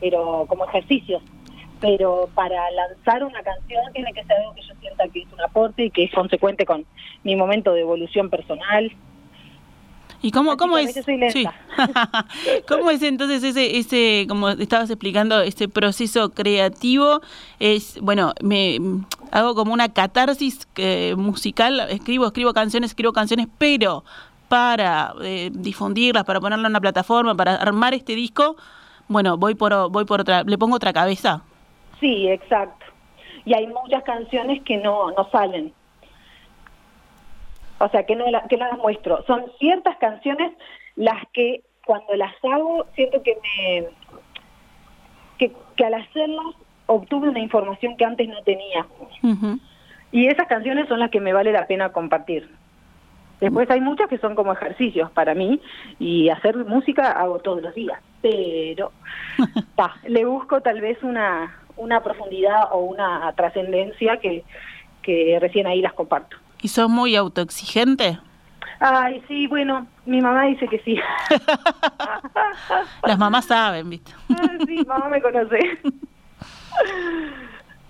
pero 0.00 0.44
como 0.48 0.64
ejercicios. 0.64 1.22
Pero 1.80 2.28
para 2.34 2.68
lanzar 2.72 3.22
una 3.22 3.44
canción 3.44 3.92
tiene 3.92 4.12
que 4.12 4.24
ser 4.24 4.38
algo 4.38 4.54
que 4.54 4.62
yo 4.62 4.74
sienta 4.80 5.06
que 5.06 5.20
es 5.20 5.32
un 5.32 5.40
aporte 5.40 5.84
y 5.84 5.90
que 5.90 6.02
es 6.02 6.12
consecuente 6.12 6.66
con 6.66 6.84
mi 7.22 7.36
momento 7.36 7.72
de 7.74 7.82
evolución 7.82 8.28
personal, 8.28 8.90
¿Y 10.22 10.30
cómo, 10.30 10.56
cómo 10.56 10.78
es? 10.78 10.94
Soy 11.04 11.16
lenta. 11.16 11.32
Sí. 11.32 11.46
¿Cómo 12.68 12.90
es 12.90 13.02
entonces 13.02 13.42
ese, 13.42 13.78
ese, 13.78 14.26
como 14.28 14.50
estabas 14.50 14.88
explicando, 14.88 15.40
ese 15.40 15.68
proceso 15.68 16.30
creativo? 16.30 17.20
Es, 17.58 18.00
bueno, 18.00 18.32
me 18.40 18.78
hago 19.32 19.56
como 19.56 19.72
una 19.72 19.92
catarsis 19.92 20.68
eh, 20.76 21.14
musical, 21.16 21.80
escribo, 21.90 22.26
escribo 22.26 22.52
canciones, 22.54 22.92
escribo 22.92 23.12
canciones, 23.12 23.48
pero 23.58 24.04
para 24.48 25.14
eh, 25.22 25.50
difundirlas, 25.52 26.24
para 26.24 26.40
ponerlas 26.40 26.66
en 26.66 26.72
una 26.72 26.80
plataforma, 26.80 27.34
para 27.34 27.56
armar 27.56 27.94
este 27.94 28.14
disco, 28.14 28.56
bueno, 29.08 29.36
voy 29.36 29.56
por, 29.56 29.90
voy 29.90 30.04
por 30.04 30.20
otra, 30.20 30.44
le 30.44 30.56
pongo 30.56 30.76
otra 30.76 30.92
cabeza. 30.92 31.42
Sí, 31.98 32.28
exacto. 32.28 32.86
Y 33.44 33.54
hay 33.54 33.66
muchas 33.66 34.04
canciones 34.04 34.62
que 34.62 34.76
no, 34.76 35.10
no 35.10 35.28
salen 35.30 35.72
o 37.82 37.88
sea, 37.88 38.04
que 38.04 38.14
no, 38.14 38.24
que 38.48 38.56
no 38.56 38.66
las 38.66 38.78
muestro. 38.78 39.24
Son 39.26 39.44
ciertas 39.58 39.96
canciones 39.96 40.52
las 40.94 41.26
que 41.32 41.62
cuando 41.84 42.14
las 42.14 42.32
hago 42.44 42.86
siento 42.94 43.22
que 43.22 43.36
me 43.42 43.86
que, 45.38 45.52
que 45.76 45.84
al 45.84 45.94
hacerlas 45.94 46.54
obtuve 46.86 47.28
una 47.28 47.40
información 47.40 47.96
que 47.96 48.04
antes 48.04 48.28
no 48.28 48.40
tenía. 48.42 48.86
Y 50.12 50.28
esas 50.28 50.46
canciones 50.46 50.86
son 50.88 51.00
las 51.00 51.10
que 51.10 51.20
me 51.20 51.32
vale 51.32 51.50
la 51.50 51.66
pena 51.66 51.90
compartir. 51.90 52.48
Después 53.40 53.68
hay 53.70 53.80
muchas 53.80 54.08
que 54.08 54.18
son 54.18 54.36
como 54.36 54.52
ejercicios 54.52 55.10
para 55.10 55.34
mí 55.34 55.60
y 55.98 56.28
hacer 56.28 56.56
música 56.64 57.10
hago 57.10 57.40
todos 57.40 57.60
los 57.60 57.74
días, 57.74 57.98
pero 58.20 58.92
le 60.06 60.24
busco 60.24 60.60
tal 60.60 60.80
vez 60.80 61.02
una, 61.02 61.58
una 61.76 62.00
profundidad 62.04 62.68
o 62.70 62.78
una 62.78 63.32
trascendencia 63.32 64.18
que, 64.18 64.44
que 65.02 65.38
recién 65.40 65.66
ahí 65.66 65.82
las 65.82 65.94
comparto. 65.94 66.36
¿Y 66.62 66.68
sos 66.68 66.88
muy 66.88 67.16
autoexigente? 67.16 68.18
Ay, 68.78 69.22
sí, 69.28 69.46
bueno, 69.48 69.86
mi 70.06 70.20
mamá 70.20 70.44
dice 70.44 70.66
que 70.68 70.78
sí. 70.80 70.96
Las 73.06 73.18
mamás 73.18 73.46
saben, 73.46 73.90
¿viste? 73.90 74.12
Ah, 74.30 74.48
sí, 74.66 74.76
mamá 74.86 75.08
me 75.08 75.20
conoce. 75.20 75.58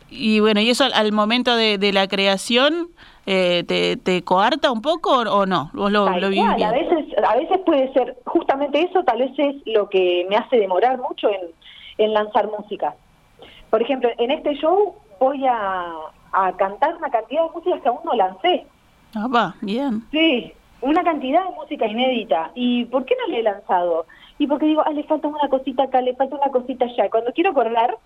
Y 0.09 0.41
bueno, 0.41 0.61
¿y 0.61 0.71
eso 0.71 0.85
al, 0.93 1.13
momento 1.13 1.55
de, 1.57 1.93
la 1.93 2.09
creación 2.09 2.89
eh, 3.27 3.65
te, 3.67 3.97
te, 3.97 4.23
coarta 4.23 4.71
un 4.71 4.83
poco 4.83 5.21
o, 5.21 5.47
no? 5.47 5.71
¿Vos 5.73 5.93
lo, 5.93 6.09
lo 6.19 6.29
vivís 6.29 6.45
A 6.45 6.73
veces, 6.73 7.07
a 7.27 7.37
veces 7.37 7.59
puede 7.65 7.93
ser, 7.93 8.17
justamente 8.27 8.81
eso 8.81 9.03
tal 9.05 9.19
vez 9.19 9.33
es 9.39 9.57
lo 9.67 9.89
que 9.89 10.27
me 10.29 10.37
hace 10.37 10.57
demorar 10.57 10.99
mucho 10.99 11.31
en, 11.31 11.41
en 11.99 12.13
lanzar 12.13 12.49
música. 12.49 12.95
Por 13.71 13.81
ejemplo, 13.81 14.11
en 14.19 14.31
este 14.31 14.55
show 14.57 14.95
voy 15.19 15.47
a, 15.47 15.95
a 16.33 16.53
cantar 16.57 16.97
una 16.97 17.11
cantidad 17.11 17.45
de 17.45 17.51
músicas 17.51 17.81
que 17.83 17.89
aún 17.89 18.01
no 18.05 18.15
lancé. 18.15 18.67
Ah, 19.15 19.29
va, 19.29 19.55
bien. 19.61 20.03
Sí, 20.11 20.53
una 20.81 21.05
cantidad 21.05 21.45
de 21.45 21.55
música 21.55 21.87
inédita. 21.87 22.51
¿Y 22.55 22.87
por 22.87 23.05
qué 23.05 23.15
no 23.21 23.33
le 23.33 23.41
he 23.41 23.43
lanzado? 23.43 24.07
Y 24.39 24.47
porque 24.47 24.67
digo, 24.67 24.83
ah, 24.85 24.93
le 24.93 25.05
falta 25.05 25.29
una 25.29 25.49
cosita 25.49 25.85
acá, 25.85 26.01
le 26.01 26.15
falta 26.15 26.37
una 26.37 26.51
cosita 26.51 26.87
allá. 26.87 27.11
Cuando 27.11 27.33
quiero 27.33 27.51
acordar, 27.51 27.97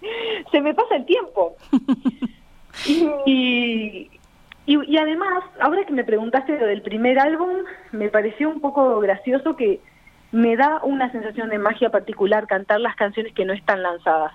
se 0.50 0.60
me 0.60 0.74
pasa 0.74 0.96
el 0.96 1.06
tiempo. 1.06 1.56
y, 2.86 4.10
y, 4.66 4.92
y, 4.92 4.96
además, 4.98 5.44
ahora 5.60 5.84
que 5.84 5.92
me 5.92 6.04
preguntaste 6.04 6.58
lo 6.58 6.66
del 6.66 6.82
primer 6.82 7.18
álbum, 7.18 7.50
me 7.92 8.08
pareció 8.08 8.48
un 8.48 8.60
poco 8.60 9.00
gracioso 9.00 9.56
que 9.56 9.80
me 10.32 10.56
da 10.56 10.80
una 10.82 11.10
sensación 11.10 11.48
de 11.48 11.58
magia 11.58 11.90
particular 11.90 12.46
cantar 12.46 12.80
las 12.80 12.96
canciones 12.96 13.32
que 13.32 13.44
no 13.44 13.52
están 13.52 13.82
lanzadas. 13.82 14.32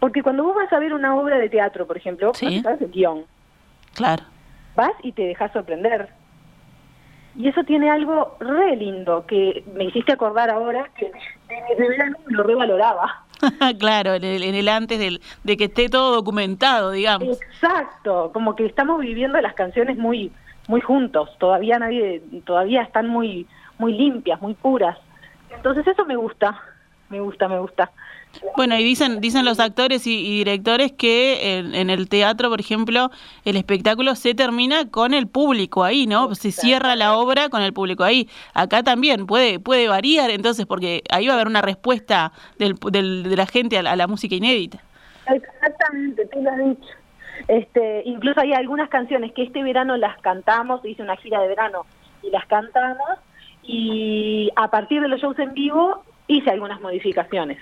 Porque 0.00 0.22
cuando 0.22 0.44
vos 0.44 0.56
vas 0.56 0.72
a 0.72 0.78
ver 0.78 0.92
una 0.94 1.14
obra 1.14 1.38
de 1.38 1.48
teatro, 1.48 1.86
por 1.86 1.96
ejemplo, 1.96 2.32
¿Sí? 2.34 2.60
sabes 2.62 2.80
el 2.80 2.90
guion. 2.90 3.24
Claro. 3.94 4.24
Vas 4.74 4.92
y 5.02 5.12
te 5.12 5.22
dejas 5.22 5.52
sorprender. 5.52 6.08
Y 7.36 7.48
eso 7.48 7.62
tiene 7.62 7.90
algo 7.90 8.36
re 8.40 8.74
lindo 8.76 9.24
que 9.26 9.62
me 9.72 9.84
hiciste 9.84 10.12
acordar 10.12 10.50
ahora 10.50 10.90
que 10.96 11.12
de 11.78 11.88
verano 11.88 12.16
lo 12.26 12.42
revaloraba. 12.42 13.24
claro, 13.78 14.14
en 14.14 14.24
el, 14.24 14.42
en 14.42 14.54
el 14.54 14.68
antes 14.68 14.98
del, 14.98 15.20
de 15.44 15.56
que 15.56 15.64
esté 15.64 15.88
todo 15.88 16.14
documentado, 16.14 16.90
digamos. 16.90 17.40
Exacto, 17.40 18.30
como 18.32 18.56
que 18.56 18.66
estamos 18.66 19.00
viviendo 19.00 19.40
las 19.40 19.54
canciones 19.54 19.96
muy 19.96 20.32
muy 20.68 20.80
juntos, 20.80 21.30
todavía 21.38 21.80
nadie 21.80 22.22
todavía 22.44 22.82
están 22.82 23.08
muy 23.08 23.46
muy 23.78 23.92
limpias, 23.92 24.40
muy 24.40 24.54
puras. 24.54 24.98
Entonces 25.50 25.86
eso 25.86 26.04
me 26.04 26.16
gusta, 26.16 26.60
me 27.08 27.20
gusta, 27.20 27.48
me 27.48 27.58
gusta. 27.58 27.90
Bueno, 28.56 28.76
y 28.78 28.84
dicen, 28.84 29.20
dicen 29.20 29.44
los 29.44 29.60
actores 29.60 30.06
y, 30.06 30.38
directores 30.38 30.92
que 30.92 31.58
en, 31.58 31.90
el 31.90 32.08
teatro, 32.08 32.48
por 32.48 32.60
ejemplo, 32.60 33.10
el 33.44 33.56
espectáculo 33.56 34.14
se 34.14 34.34
termina 34.34 34.88
con 34.88 35.14
el 35.14 35.26
público 35.28 35.84
ahí, 35.84 36.06
¿no? 36.06 36.34
Se 36.34 36.52
cierra 36.52 36.96
la 36.96 37.16
obra 37.16 37.48
con 37.48 37.62
el 37.62 37.72
público 37.72 38.04
ahí. 38.04 38.28
Acá 38.54 38.82
también 38.82 39.26
puede, 39.26 39.58
puede 39.60 39.88
variar, 39.88 40.30
entonces, 40.30 40.66
porque 40.66 41.02
ahí 41.10 41.26
va 41.26 41.34
a 41.34 41.36
haber 41.36 41.48
una 41.48 41.62
respuesta 41.62 42.32
del, 42.58 42.74
de 42.74 43.36
la 43.36 43.46
gente 43.46 43.78
a 43.78 43.96
la, 43.96 44.06
música 44.06 44.34
inédita. 44.34 44.78
Exactamente, 45.26 46.26
tú 46.26 46.42
lo 46.42 46.50
has 46.50 46.58
dicho. 46.58 46.88
Este, 47.48 48.02
incluso 48.04 48.40
hay 48.40 48.52
algunas 48.52 48.88
canciones 48.90 49.32
que 49.32 49.42
este 49.44 49.62
verano 49.62 49.96
las 49.96 50.20
cantamos, 50.20 50.84
hice 50.84 51.02
una 51.02 51.16
gira 51.16 51.40
de 51.40 51.48
verano 51.48 51.86
y 52.22 52.30
las 52.30 52.44
cantamos, 52.46 53.18
y 53.62 54.50
a 54.56 54.68
partir 54.68 55.00
de 55.00 55.08
los 55.08 55.20
shows 55.20 55.38
en 55.38 55.54
vivo 55.54 56.02
hice 56.26 56.50
algunas 56.50 56.80
modificaciones 56.80 57.58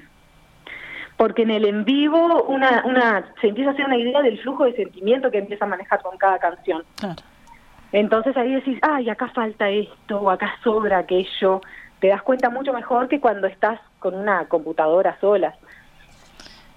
porque 1.18 1.42
en 1.42 1.50
el 1.50 1.66
en 1.66 1.84
vivo 1.84 2.44
una, 2.44 2.84
una, 2.86 3.34
se 3.40 3.48
empieza 3.48 3.70
a 3.70 3.72
hacer 3.74 3.84
una 3.84 3.98
idea 3.98 4.22
del 4.22 4.38
flujo 4.40 4.64
de 4.64 4.72
sentimiento 4.74 5.32
que 5.32 5.38
empieza 5.38 5.64
a 5.64 5.68
manejar 5.68 6.00
con 6.00 6.16
cada 6.16 6.38
canción. 6.38 6.84
Entonces 7.90 8.36
ahí 8.36 8.54
decís, 8.54 8.78
ay, 8.82 9.10
acá 9.10 9.28
falta 9.34 9.68
esto, 9.68 10.20
o 10.20 10.30
acá 10.30 10.54
sobra 10.62 10.98
aquello. 10.98 11.60
Te 11.98 12.06
das 12.06 12.22
cuenta 12.22 12.50
mucho 12.50 12.72
mejor 12.72 13.08
que 13.08 13.20
cuando 13.20 13.48
estás 13.48 13.80
con 13.98 14.14
una 14.14 14.46
computadora 14.46 15.18
sola. 15.20 15.56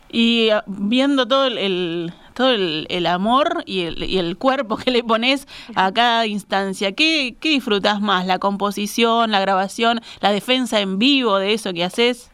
Y 0.10 0.50
ah, 0.50 0.64
viendo 0.66 1.28
todo 1.28 1.46
el, 1.46 2.12
todo 2.34 2.50
el, 2.50 3.06
amor 3.06 3.64
y 3.68 3.82
el, 3.84 4.04
y 4.04 4.18
el, 4.18 4.38
cuerpo 4.40 4.76
que 4.76 4.90
le 4.90 5.04
pones 5.04 5.48
a 5.76 5.92
cada 5.92 6.26
instancia, 6.26 6.94
¿qué, 6.94 7.36
¿qué 7.40 7.50
disfrutas 7.50 8.02
más? 8.02 8.26
¿La 8.26 8.40
composición, 8.40 9.30
la 9.30 9.40
grabación, 9.40 10.02
la 10.20 10.32
defensa 10.32 10.80
en 10.80 10.98
vivo 10.98 11.38
de 11.38 11.54
eso 11.54 11.74
que 11.74 11.84
haces? 11.84 12.31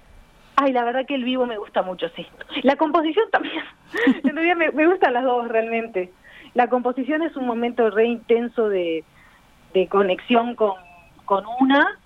Ay, 0.60 0.74
la 0.74 0.84
verdad 0.84 1.06
que 1.06 1.14
el 1.14 1.24
vivo 1.24 1.46
me 1.46 1.58
gusta 1.58 1.84
mucho, 1.84 2.10
sí. 2.16 2.26
La 2.64 2.76
composición 2.78 3.30
también. 3.32 3.64
en 4.24 4.36
realidad 4.36 4.56
me, 4.56 4.72
me, 4.72 4.88
gustan 4.88 5.14
las 5.14 5.24
dos 5.24 5.48
realmente. 5.48 6.12
La 6.56 6.68
composición 6.68 7.22
es 7.22 7.36
un 7.36 7.46
momento 7.46 7.88
re 7.92 8.08
intenso 8.08 8.68
de, 8.68 9.04
de 9.76 9.88
conexión 9.88 10.56
con, 10.56 10.74
con 11.26 11.46
una 11.60 12.00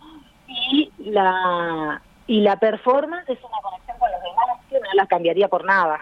y 0.47 0.91
la 0.97 2.01
y 2.27 2.41
la 2.41 2.57
performance 2.57 3.29
es 3.29 3.39
una 3.39 3.57
conexión 3.63 3.97
con 3.97 4.11
los 4.11 4.21
demás 4.21 4.65
que 4.69 4.79
no 4.79 4.93
la 4.95 5.05
cambiaría 5.05 5.47
por 5.47 5.63
nada. 5.63 5.99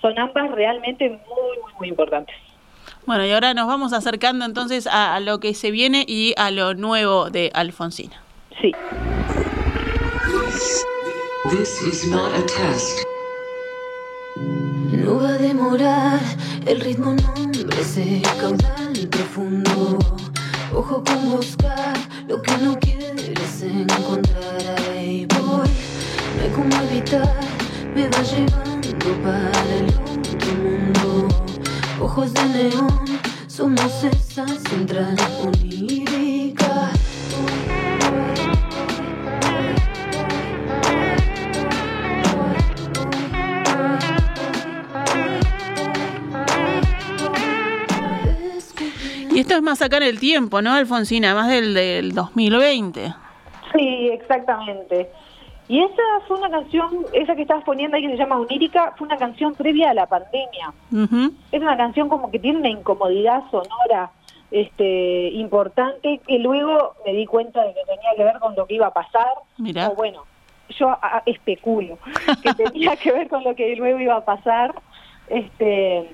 Son 0.00 0.16
ambas 0.18 0.48
realmente 0.52 1.08
muy, 1.08 1.58
muy, 1.60 1.72
muy 1.78 1.88
importantes. 1.88 2.36
Bueno, 3.04 3.24
y 3.24 3.32
ahora 3.32 3.52
nos 3.52 3.66
vamos 3.66 3.92
acercando 3.92 4.44
entonces 4.44 4.86
a, 4.86 5.16
a 5.16 5.20
lo 5.20 5.40
que 5.40 5.54
se 5.54 5.72
viene 5.72 6.04
y 6.06 6.34
a 6.36 6.52
lo 6.52 6.74
nuevo 6.74 7.30
de 7.30 7.50
Alfonsina. 7.52 8.22
Sí. 8.60 8.72
This 11.50 11.80
is 11.82 12.10
not 12.10 12.34
a 12.34 12.42
test. 12.42 13.04
No 14.90 15.20
va 15.20 15.28
a 15.28 15.38
demorar, 15.38 16.20
el 16.66 16.80
ritmo 16.80 17.14
nombre 17.14 17.80
ese 17.80 18.20
caudal 18.40 19.08
profundo. 19.08 19.98
Ojo 20.74 21.04
con 21.04 21.30
buscar 21.30 21.96
lo 22.26 22.42
que 22.42 22.58
no 22.58 22.76
quieres 22.80 23.62
encontrar. 23.62 24.80
Ahí 24.90 25.24
voy, 25.38 25.70
no 26.36 26.46
como 26.56 26.82
evitar, 26.90 27.40
me 27.94 28.08
va 28.08 28.22
llevando 28.22 28.88
para 29.22 29.74
el 29.76 29.86
otro 29.86 30.52
mundo. 30.64 31.28
Ojos 32.00 32.34
de 32.34 32.44
neón, 32.44 33.04
somos 33.46 34.02
esa 34.02 34.48
central 34.68 35.16
onírica. 35.44 36.25
Esto 49.46 49.58
es 49.58 49.62
más 49.62 49.80
acá 49.80 49.98
en 49.98 50.02
el 50.02 50.18
tiempo, 50.18 50.60
¿no, 50.60 50.72
Alfonsina? 50.74 51.32
Más 51.32 51.48
del, 51.48 51.72
del 51.72 52.12
2020. 52.12 53.14
Sí, 53.72 54.08
exactamente. 54.12 55.08
Y 55.68 55.80
esa 55.84 56.02
fue 56.26 56.38
una 56.38 56.50
canción, 56.50 57.06
esa 57.12 57.36
que 57.36 57.42
estabas 57.42 57.62
poniendo 57.62 57.96
ahí 57.96 58.02
que 58.02 58.10
se 58.10 58.16
llama 58.16 58.40
Unírica, 58.40 58.92
fue 58.98 59.06
una 59.06 59.16
canción 59.16 59.54
previa 59.54 59.90
a 59.90 59.94
la 59.94 60.06
pandemia. 60.06 60.72
Es 61.52 61.60
una 61.60 61.76
canción 61.76 62.08
como 62.08 62.28
que 62.32 62.40
tiene 62.40 62.58
una 62.58 62.68
incomodidad 62.70 63.44
sonora 63.52 64.10
este 64.50 65.28
importante 65.30 66.20
que 66.26 66.38
luego 66.40 66.94
me 67.06 67.12
di 67.12 67.26
cuenta 67.26 67.62
de 67.62 67.72
que 67.74 67.80
tenía 67.86 68.10
que 68.16 68.24
ver 68.24 68.38
con 68.40 68.56
lo 68.56 68.66
que 68.66 68.74
iba 68.74 68.88
a 68.88 68.92
pasar. 68.92 69.28
Mirá. 69.58 69.88
O 69.90 69.94
bueno, 69.94 70.24
yo 70.76 70.88
a- 70.90 71.22
especulo 71.24 71.98
que 72.42 72.52
tenía 72.64 72.96
que 72.96 73.12
ver 73.12 73.28
con 73.28 73.44
lo 73.44 73.54
que 73.54 73.76
luego 73.76 74.00
iba 74.00 74.16
a 74.16 74.24
pasar. 74.24 74.74
Este 75.28 76.10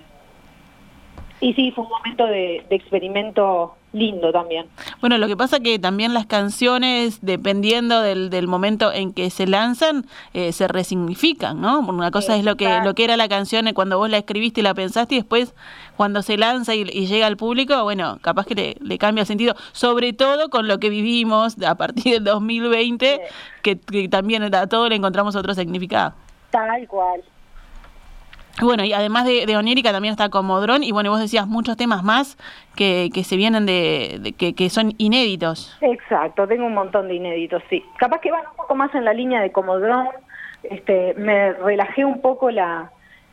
y 1.43 1.53
sí, 1.55 1.73
fue 1.73 1.85
un 1.85 1.91
momento 1.91 2.25
de, 2.25 2.65
de 2.71 2.77
experimento 2.77 3.75
lindo 3.93 4.33
también. 4.33 4.67
Bueno, 5.03 5.19
lo 5.19 5.27
que 5.27 5.37
pasa 5.37 5.61
que 5.61 5.79
también 5.79 6.15
las 6.15 6.25
canciones, 6.25 7.19
dependiendo 7.21 8.01
del, 8.01 8.31
del 8.31 8.47
momento 8.47 8.91
en 8.91 9.13
que 9.13 9.29
se 9.29 9.47
lanzan, 9.47 10.07
eh, 10.33 10.53
se 10.53 10.67
resignifican, 10.69 11.61
¿no? 11.61 11.81
Una 11.81 12.11
cosa 12.11 12.37
es 12.37 12.45
lo 12.45 12.57
que 12.57 12.81
lo 12.85 12.95
que 12.95 13.05
era 13.05 13.19
la 13.19 13.29
canción 13.29 13.67
cuando 13.75 13.99
vos 13.99 14.09
la 14.09 14.17
escribiste 14.17 14.61
y 14.61 14.63
la 14.65 14.73
pensaste 14.73 15.17
y 15.17 15.19
después 15.19 15.55
cuando 15.97 16.23
se 16.23 16.39
lanza 16.39 16.75
y, 16.75 16.83
y 16.91 17.07
llega 17.07 17.27
al 17.27 17.37
público, 17.37 17.83
bueno, 17.83 18.19
capaz 18.23 18.47
que 18.47 18.55
le, 18.55 18.77
le 18.81 18.97
cambia 18.97 19.23
el 19.23 19.27
sentido, 19.27 19.55
sobre 19.73 20.15
todo 20.15 20.49
con 20.49 20.69
lo 20.69 20.79
que 20.79 20.89
vivimos 20.89 21.61
a 21.63 21.75
partir 21.75 22.15
del 22.15 22.25
2020, 22.25 23.03
Sí. 23.17 23.35
que, 23.63 23.79
que 23.79 24.09
también 24.09 24.43
a 24.55 24.67
todo 24.69 24.89
le 24.89 24.95
encontramos 24.95 25.37
otro 25.37 25.53
significado. 25.55 26.15
Tal 26.51 26.87
cual. 26.89 27.23
Bueno, 28.63 28.85
y 28.85 28.93
además 28.93 29.25
de, 29.25 29.45
de 29.47 29.57
Onírica 29.57 29.93
también 29.93 30.13
está 30.13 30.29
Comodrón 30.29 30.83
y 30.83 30.93
bueno, 30.93 31.11
vos 31.11 31.21
decías 31.21 31.47
muchos 31.47 31.77
temas 31.77 32.03
más 32.03 32.39
que, 32.77 33.11
que 33.13 33.25
se 33.25 33.37
vienen 33.37 33.67
de, 33.67 34.19
de- 34.21 34.33
que, 34.33 34.55
que 34.55 34.71
son 34.71 34.93
inéditos. 34.99 35.77
Exacto, 35.81 36.47
tengo 36.47 36.67
un 36.67 36.75
montón 36.75 37.09
de 37.09 37.15
inéditos, 37.15 37.63
sí. 37.69 37.83
Capaz 37.99 38.21
que 38.21 38.31
van 38.31 38.43
un 38.51 38.57
poco 38.57 38.75
más 38.75 38.95
en 38.95 39.05
la 39.05 39.13
línea 39.13 39.41
de 39.43 39.53
Comodrón, 39.53 40.07
este, 40.63 41.15
me 41.15 41.53
relajé 41.55 42.05
un 42.05 42.21
poco 42.21 42.51
la, 42.51 42.91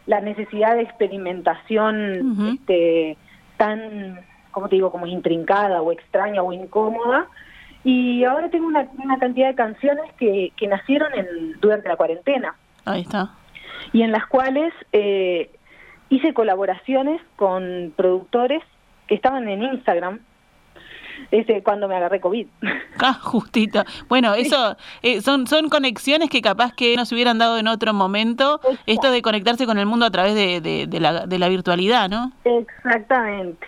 la 0.07 0.19
necesidad 0.21 0.75
de 0.75 0.81
experimentación 0.83 2.50
este, 2.53 3.17
tan, 3.57 4.19
como 4.51 4.67
te 4.69 4.75
digo, 4.75 4.91
como 4.91 5.05
intrincada 5.07 5.81
o 5.81 5.91
extraña 5.91 6.41
o 6.41 6.51
incómoda. 6.53 7.27
Y 7.83 8.24
ahora 8.25 8.50
tengo 8.50 8.67
una, 8.67 8.88
una 9.01 9.17
cantidad 9.19 9.48
de 9.48 9.55
canciones 9.55 10.05
que, 10.17 10.51
que 10.57 10.67
nacieron 10.67 11.13
en, 11.13 11.53
durante 11.62 11.88
la 11.88 11.95
cuarentena 11.95 12.55
Ahí 12.86 13.01
está. 13.01 13.29
Y 13.93 14.03
en 14.03 14.12
las 14.12 14.25
cuales 14.27 14.74
eh, 14.91 15.50
hice 16.10 16.34
colaboraciones 16.34 17.22
con 17.36 17.93
productores 17.96 18.63
que 19.08 19.15
estaban 19.15 19.48
en 19.48 19.63
Instagram 19.63 20.19
ese, 21.31 21.62
cuando 21.63 21.88
me 21.88 21.96
agarré 21.96 22.19
COVID. 22.19 22.48
Ah, 23.01 23.13
justito. 23.13 23.86
Bueno, 24.10 24.34
eso 24.34 24.75
eh, 25.01 25.22
son, 25.22 25.48
son 25.48 25.69
conexiones 25.69 26.29
que 26.29 26.41
capaz 26.41 26.74
que 26.74 26.98
no 26.98 27.05
se 27.05 27.15
hubieran 27.15 27.38
dado 27.38 27.58
en 27.58 27.69
otro 27.69 27.93
momento. 27.93 28.60
Esto 28.88 29.10
de 29.10 29.22
conectarse 29.22 29.65
con 29.65 29.77
el 29.77 29.86
mundo 29.86 30.05
a 30.05 30.12
través 30.12 30.36
de, 30.36 30.60
de, 30.60 30.86
de 30.86 31.00
la, 31.00 31.25
de 31.25 31.39
la 31.39 31.48
virtualidad, 31.48 32.10
¿no? 32.10 32.34
Exactamente. 32.43 33.65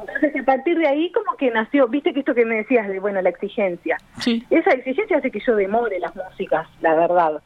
Entonces, 0.00 0.34
a 0.40 0.44
partir 0.44 0.76
de 0.78 0.88
ahí, 0.88 1.12
como 1.12 1.36
que 1.36 1.52
nació, 1.52 1.86
viste 1.86 2.12
que 2.12 2.20
esto 2.20 2.34
que 2.34 2.44
me 2.44 2.56
decías 2.56 2.88
de, 2.88 2.98
bueno, 2.98 3.22
la 3.22 3.28
exigencia. 3.28 3.98
Sí. 4.18 4.44
Esa 4.50 4.70
exigencia 4.70 5.18
hace 5.18 5.30
que 5.30 5.38
yo 5.38 5.54
demore 5.54 6.00
las 6.00 6.16
músicas, 6.16 6.66
la 6.80 6.96
verdad. 6.96 7.40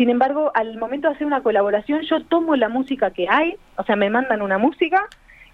Sin 0.00 0.08
embargo, 0.08 0.50
al 0.54 0.78
momento 0.78 1.08
de 1.08 1.14
hacer 1.14 1.26
una 1.26 1.42
colaboración, 1.42 2.00
yo 2.08 2.24
tomo 2.24 2.56
la 2.56 2.70
música 2.70 3.10
que 3.10 3.28
hay, 3.28 3.56
o 3.76 3.82
sea, 3.82 3.96
me 3.96 4.08
mandan 4.08 4.40
una 4.40 4.56
música 4.56 5.06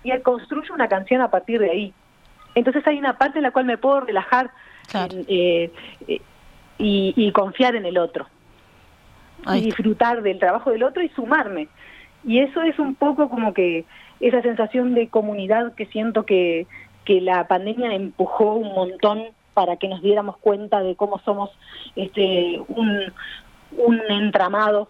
y 0.04 0.16
construyo 0.20 0.72
una 0.72 0.86
canción 0.86 1.20
a 1.20 1.32
partir 1.32 1.58
de 1.58 1.68
ahí. 1.68 1.94
Entonces 2.54 2.86
hay 2.86 2.96
una 2.96 3.18
parte 3.18 3.40
en 3.40 3.42
la 3.42 3.50
cual 3.50 3.64
me 3.64 3.76
puedo 3.76 4.02
relajar 4.02 4.52
Claro. 4.88 5.16
eh, 5.26 5.72
eh, 6.06 6.20
y, 6.78 7.12
y 7.16 7.32
confiar 7.32 7.74
en 7.74 7.86
el 7.86 7.98
otro. 7.98 8.28
Y 9.52 9.62
disfrutar 9.62 10.22
del 10.22 10.38
trabajo 10.38 10.70
del 10.70 10.84
otro 10.84 11.02
y 11.02 11.08
sumarme. 11.08 11.66
Y 12.22 12.38
eso 12.38 12.62
es 12.62 12.78
un 12.78 12.94
poco 12.94 13.28
como 13.28 13.52
que 13.52 13.84
esa 14.20 14.42
sensación 14.42 14.94
de 14.94 15.08
comunidad 15.08 15.74
que 15.74 15.86
siento 15.86 16.24
que, 16.24 16.68
que 17.04 17.20
la 17.20 17.48
pandemia 17.48 17.92
empujó 17.94 18.54
un 18.54 18.72
montón 18.72 19.24
para 19.54 19.76
que 19.76 19.88
nos 19.88 20.02
diéramos 20.02 20.36
cuenta 20.36 20.82
de 20.82 20.94
cómo 20.96 21.18
somos 21.24 21.50
este 21.96 22.60
un, 22.68 23.10
un 23.72 24.00
entramado, 24.08 24.88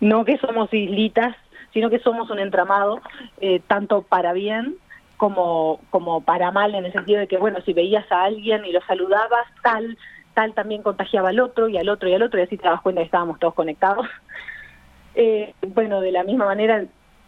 no 0.00 0.24
que 0.24 0.38
somos 0.38 0.72
islitas, 0.72 1.36
sino 1.72 1.90
que 1.90 1.98
somos 2.00 2.30
un 2.30 2.38
entramado, 2.38 3.00
eh, 3.40 3.60
tanto 3.66 4.02
para 4.02 4.32
bien 4.32 4.76
como, 5.16 5.80
como 5.90 6.22
para 6.22 6.50
mal, 6.50 6.74
en 6.74 6.84
el 6.84 6.92
sentido 6.92 7.20
de 7.20 7.28
que, 7.28 7.36
bueno, 7.36 7.60
si 7.64 7.72
veías 7.72 8.10
a 8.10 8.24
alguien 8.24 8.64
y 8.64 8.72
lo 8.72 8.80
saludabas, 8.82 9.46
tal, 9.62 9.98
tal 10.34 10.54
también 10.54 10.82
contagiaba 10.82 11.28
al 11.28 11.40
otro 11.40 11.68
y 11.68 11.76
al 11.76 11.88
otro 11.88 12.08
y 12.08 12.14
al 12.14 12.22
otro, 12.22 12.40
y 12.40 12.44
así 12.44 12.56
te 12.56 12.68
das 12.68 12.80
cuenta 12.80 13.00
que 13.00 13.06
estábamos 13.06 13.38
todos 13.38 13.54
conectados. 13.54 14.06
Eh, 15.16 15.54
bueno, 15.66 16.00
de 16.00 16.12
la 16.12 16.22
misma 16.22 16.44
manera, 16.44 16.84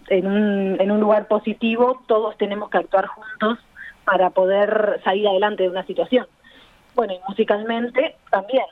en 0.08 0.26
un, 0.26 0.80
en 0.80 0.90
un 0.92 1.00
lugar 1.00 1.26
positivo, 1.26 2.00
todos 2.06 2.38
tenemos 2.38 2.70
que 2.70 2.78
actuar 2.78 3.06
juntos 3.06 3.58
para 4.04 4.30
poder 4.30 5.00
salir 5.02 5.26
adelante 5.26 5.64
de 5.64 5.68
una 5.68 5.84
situación. 5.84 6.28
Bueno, 6.94 7.14
y 7.14 7.20
musicalmente 7.28 8.14
también. 8.30 8.64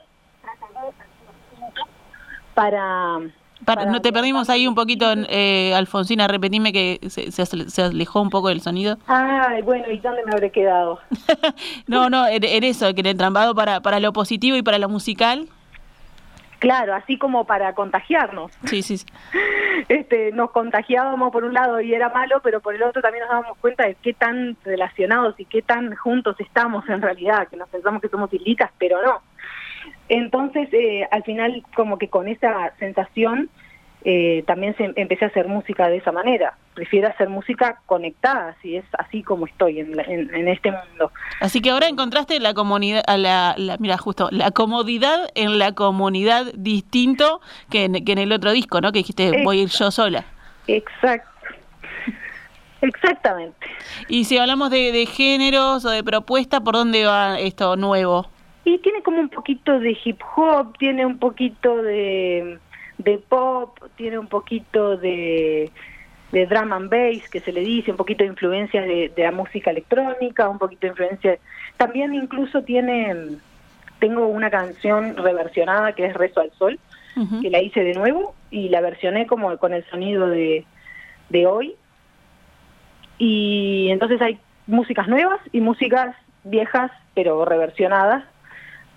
Para, 2.61 3.19
Para- 3.65 3.85
no 3.85 4.01
te 4.01 4.13
perdimos 4.13 4.49
ahí 4.49 4.67
un 4.67 4.75
poquito, 4.75 5.05
eh, 5.29 5.73
Alfonsina, 5.75 6.27
repetime 6.27 6.71
que 6.71 6.99
se, 7.09 7.31
se, 7.31 7.81
alejó 7.81 8.21
un 8.21 8.29
poco 8.29 8.49
del 8.49 8.61
sonido. 8.61 8.97
Ay, 9.07 9.63
bueno, 9.63 9.89
¿y 9.89 9.97
dónde 9.97 10.23
me 10.25 10.31
habré 10.31 10.51
quedado? 10.51 10.99
No, 11.87 12.09
no, 12.09 12.27
en, 12.27 12.43
en 12.43 12.63
eso, 12.63 12.93
que 12.93 13.01
el 13.01 13.07
entrambado 13.07 13.55
para, 13.55 13.81
para 13.81 13.99
lo 13.99 14.13
positivo 14.13 14.55
y 14.57 14.61
para 14.61 14.77
lo 14.77 14.89
musical. 14.89 15.47
Claro, 16.59 16.93
así 16.93 17.17
como 17.17 17.45
para 17.45 17.73
contagiarnos. 17.73 18.51
Sí, 18.65 18.83
sí. 18.83 18.99
sí. 18.99 19.05
Este, 19.89 20.31
nos 20.31 20.51
contagiábamos 20.51 21.31
por 21.31 21.43
un 21.43 21.55
lado 21.55 21.81
y 21.81 21.91
era 21.93 22.09
malo, 22.09 22.39
pero 22.43 22.59
por 22.59 22.75
el 22.75 22.83
otro 22.83 23.01
también 23.01 23.23
nos 23.23 23.31
dábamos 23.31 23.57
cuenta 23.57 23.83
de 23.87 23.95
qué 23.95 24.13
tan 24.13 24.55
relacionados 24.63 25.33
y 25.39 25.45
qué 25.45 25.63
tan 25.63 25.95
juntos 25.95 26.35
estamos 26.39 26.87
en 26.87 27.01
realidad, 27.01 27.47
que 27.47 27.57
nos 27.57 27.67
pensamos 27.67 27.99
que 27.99 28.07
somos 28.09 28.31
islitas, 28.31 28.69
pero 28.77 29.01
no. 29.01 29.21
Entonces, 30.13 30.67
eh, 30.73 31.07
al 31.09 31.23
final, 31.23 31.63
como 31.73 31.97
que 31.97 32.09
con 32.09 32.27
esa 32.27 32.73
sensación, 32.79 33.49
eh, 34.03 34.43
también 34.45 34.75
se, 34.75 34.91
empecé 34.97 35.23
a 35.23 35.27
hacer 35.29 35.47
música 35.47 35.87
de 35.87 35.97
esa 35.97 36.11
manera. 36.11 36.57
Prefiero 36.73 37.07
hacer 37.07 37.29
música 37.29 37.79
conectada, 37.85 38.57
si 38.61 38.75
es 38.75 38.83
así 38.99 39.23
como 39.23 39.45
estoy 39.45 39.79
en, 39.79 39.95
la- 39.95 40.03
en, 40.03 40.33
en 40.35 40.49
este 40.49 40.69
mundo. 40.71 41.11
Así 41.39 41.61
que 41.61 41.69
ahora 41.69 41.87
encontraste 41.87 42.39
la 42.41 42.53
comunidad, 42.53 43.03
a 43.07 43.15
la, 43.15 43.53
la- 43.57 43.77
mira, 43.77 43.97
justo, 43.97 44.27
la 44.31 44.51
comodidad 44.51 45.29
en 45.35 45.57
la 45.57 45.71
comunidad 45.71 46.51
distinto 46.55 47.39
que 47.69 47.85
en, 47.85 48.03
que 48.03 48.11
en 48.11 48.17
el 48.17 48.33
otro 48.33 48.51
disco, 48.51 48.81
¿no? 48.81 48.91
Que 48.91 48.99
dijiste, 48.99 49.43
voy 49.45 49.59
a 49.59 49.63
ir 49.63 49.69
yo 49.69 49.91
sola. 49.91 50.25
Exacto. 50.67 51.29
Exactamente. 52.81 53.67
Y 54.09 54.25
si 54.25 54.37
hablamos 54.37 54.71
de, 54.71 54.91
de 54.91 55.05
géneros 55.05 55.85
o 55.85 55.89
de 55.89 56.03
propuesta, 56.03 56.59
¿por 56.61 56.73
dónde 56.73 57.05
va 57.05 57.39
esto 57.39 57.75
nuevo? 57.77 58.27
Y 58.63 58.77
tiene 58.79 59.01
como 59.01 59.19
un 59.19 59.29
poquito 59.29 59.79
de 59.79 59.97
hip 60.03 60.21
hop, 60.35 60.77
tiene 60.77 61.05
un 61.05 61.17
poquito 61.17 61.81
de, 61.81 62.59
de 62.97 63.17
pop, 63.17 63.77
tiene 63.95 64.19
un 64.19 64.27
poquito 64.27 64.97
de, 64.97 65.71
de 66.31 66.45
drum 66.45 66.71
and 66.71 66.89
bass, 66.89 67.27
que 67.29 67.39
se 67.39 67.51
le 67.51 67.61
dice, 67.61 67.91
un 67.91 67.97
poquito 67.97 68.23
de 68.23 68.29
influencias 68.29 68.85
de, 68.85 69.11
de 69.15 69.23
la 69.23 69.31
música 69.31 69.71
electrónica, 69.71 70.47
un 70.47 70.59
poquito 70.59 70.81
de 70.81 70.89
influencia. 70.89 71.39
También 71.77 72.13
incluso 72.13 72.61
tiene, 72.61 73.37
tengo 73.99 74.27
una 74.27 74.51
canción 74.51 75.17
reversionada 75.17 75.93
que 75.93 76.05
es 76.05 76.13
Rezo 76.13 76.41
al 76.41 76.51
Sol, 76.51 76.79
que 77.41 77.49
la 77.49 77.61
hice 77.61 77.83
de 77.83 77.93
nuevo 77.93 78.35
y 78.51 78.69
la 78.69 78.79
versioné 78.79 79.27
como 79.27 79.57
con 79.57 79.73
el 79.73 79.83
sonido 79.89 80.27
de, 80.27 80.65
de 81.29 81.45
hoy. 81.45 81.75
Y 83.17 83.89
entonces 83.91 84.21
hay 84.21 84.39
músicas 84.65 85.07
nuevas 85.07 85.39
y 85.51 85.59
músicas 85.59 86.15
viejas, 86.43 86.89
pero 87.13 87.43
reversionadas, 87.43 88.23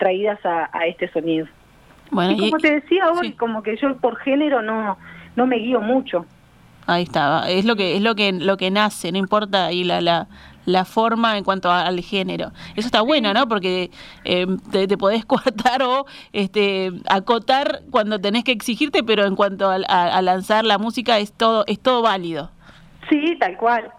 traídas 0.05 0.39
a, 0.45 0.69
a 0.71 0.85
este 0.87 1.11
sonido. 1.11 1.47
Bueno, 2.11 2.33
y 2.33 2.37
como 2.37 2.59
y- 2.59 2.61
te 2.61 2.75
decía 2.81 3.11
hoy, 3.11 3.29
sí. 3.29 3.33
como 3.33 3.63
que 3.63 3.75
yo 3.79 3.97
por 3.97 4.17
género 4.19 4.61
no, 4.61 4.99
no 5.35 5.47
me 5.47 5.57
guío 5.57 5.81
mucho. 5.81 6.27
Ahí 6.87 7.05
está, 7.05 7.49
es 7.51 7.65
lo 7.65 7.75
que 7.77 7.97
es 7.97 8.03
lo 8.03 8.15
que 8.15 8.31
lo 8.33 8.59
que 8.59 8.71
nace, 8.71 9.11
no 9.11 9.17
importa 9.17 9.65
ahí 9.65 9.83
la, 9.85 10.03
la, 10.03 10.27
la 10.67 10.85
forma 10.85 11.39
en 11.39 11.45
cuanto 11.45 11.71
a- 11.71 11.87
al 11.87 12.01
género. 12.01 12.53
Eso 12.77 12.87
está 12.87 13.01
bueno, 13.01 13.33
¿no? 13.33 13.49
Porque 13.49 13.91
eh, 14.27 14.47
te, 14.71 14.87
te 14.87 14.99
podés 14.99 15.25
coartar 15.33 15.83
o 15.83 16.05
este 16.35 16.93
acotar 17.09 17.81
cuando 17.91 18.21
tenés 18.21 18.45
que 18.45 18.53
exigirte, 18.53 19.03
pero 19.03 19.25
en 19.25 19.35
cuanto 19.37 19.71
al- 19.71 19.87
a, 19.89 20.15
a 20.19 20.21
lanzar 20.21 20.67
la 20.67 20.77
música 20.77 21.19
es 21.19 21.33
todo 21.33 21.65
es 21.67 21.81
todo 21.81 22.03
válido. 22.03 22.51
Sí, 23.09 23.35
tal 23.41 23.57
cual. 23.57 23.91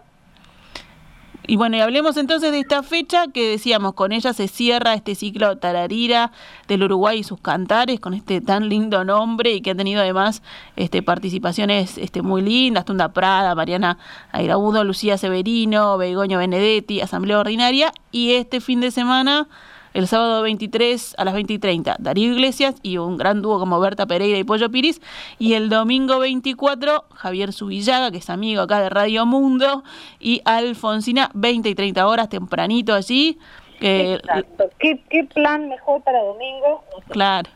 Y 1.47 1.57
bueno, 1.57 1.77
y 1.77 1.81
hablemos 1.81 2.17
entonces 2.17 2.51
de 2.51 2.59
esta 2.59 2.81
fecha 2.81 3.27
que 3.27 3.49
decíamos, 3.49 3.93
con 3.93 4.11
ella 4.11 4.33
se 4.33 4.47
cierra 4.47 4.93
este 4.93 5.13
ciclo 5.15 5.57
Tararira 5.57 6.31
del 6.67 6.83
Uruguay 6.83 7.19
y 7.19 7.23
sus 7.23 7.39
cantares, 7.39 7.99
con 7.99 8.13
este 8.13 8.41
tan 8.41 8.67
lindo 8.69 9.03
nombre 9.03 9.53
y 9.53 9.61
que 9.61 9.71
ha 9.71 9.75
tenido 9.75 10.01
además 10.01 10.41
este, 10.75 11.03
participaciones 11.03 11.97
este, 11.97 12.21
muy 12.21 12.41
lindas, 12.41 12.85
Tunda 12.85 13.09
Prada, 13.13 13.53
Mariana 13.53 13.97
Airaúdo, 14.31 14.83
Lucía 14.83 15.17
Severino, 15.17 15.97
Begoño 15.97 16.39
Benedetti, 16.39 17.01
Asamblea 17.01 17.39
Ordinaria, 17.39 17.91
y 18.11 18.33
este 18.33 18.59
fin 18.59 18.79
de 18.79 18.91
semana 18.91 19.47
El 19.95 20.07
sábado 20.07 20.41
23 20.41 21.15
a 21.17 21.23
las 21.23 21.33
20 21.33 21.53
y 21.53 21.57
30, 21.57 21.95
Darío 21.99 22.33
Iglesias 22.33 22.75
y 22.83 22.97
un 22.97 23.15
gran 23.15 23.41
dúo 23.41 23.59
como 23.59 23.79
Berta 23.79 24.05
Pereira 24.05 24.37
y 24.37 24.43
Pollo 24.43 24.69
Piris. 24.69 25.01
Y 25.39 25.53
el 25.53 25.69
domingo 25.69 26.19
24, 26.19 27.05
Javier 27.13 27.53
Subillaga, 27.53 28.11
que 28.11 28.17
es 28.17 28.29
amigo 28.29 28.61
acá 28.61 28.81
de 28.81 28.89
Radio 28.89 29.25
Mundo, 29.25 29.83
y 30.19 30.41
Alfonsina, 30.43 31.31
20 31.33 31.69
y 31.69 31.75
30 31.75 32.07
horas, 32.09 32.27
tempranito 32.27 32.93
allí. 32.93 33.39
Exacto. 33.79 34.69
¿Qué, 34.79 35.01
¿Qué 35.09 35.23
plan 35.23 35.69
mejor 35.69 36.01
para 36.01 36.21
domingo? 36.21 36.83
Claro. 37.07 37.49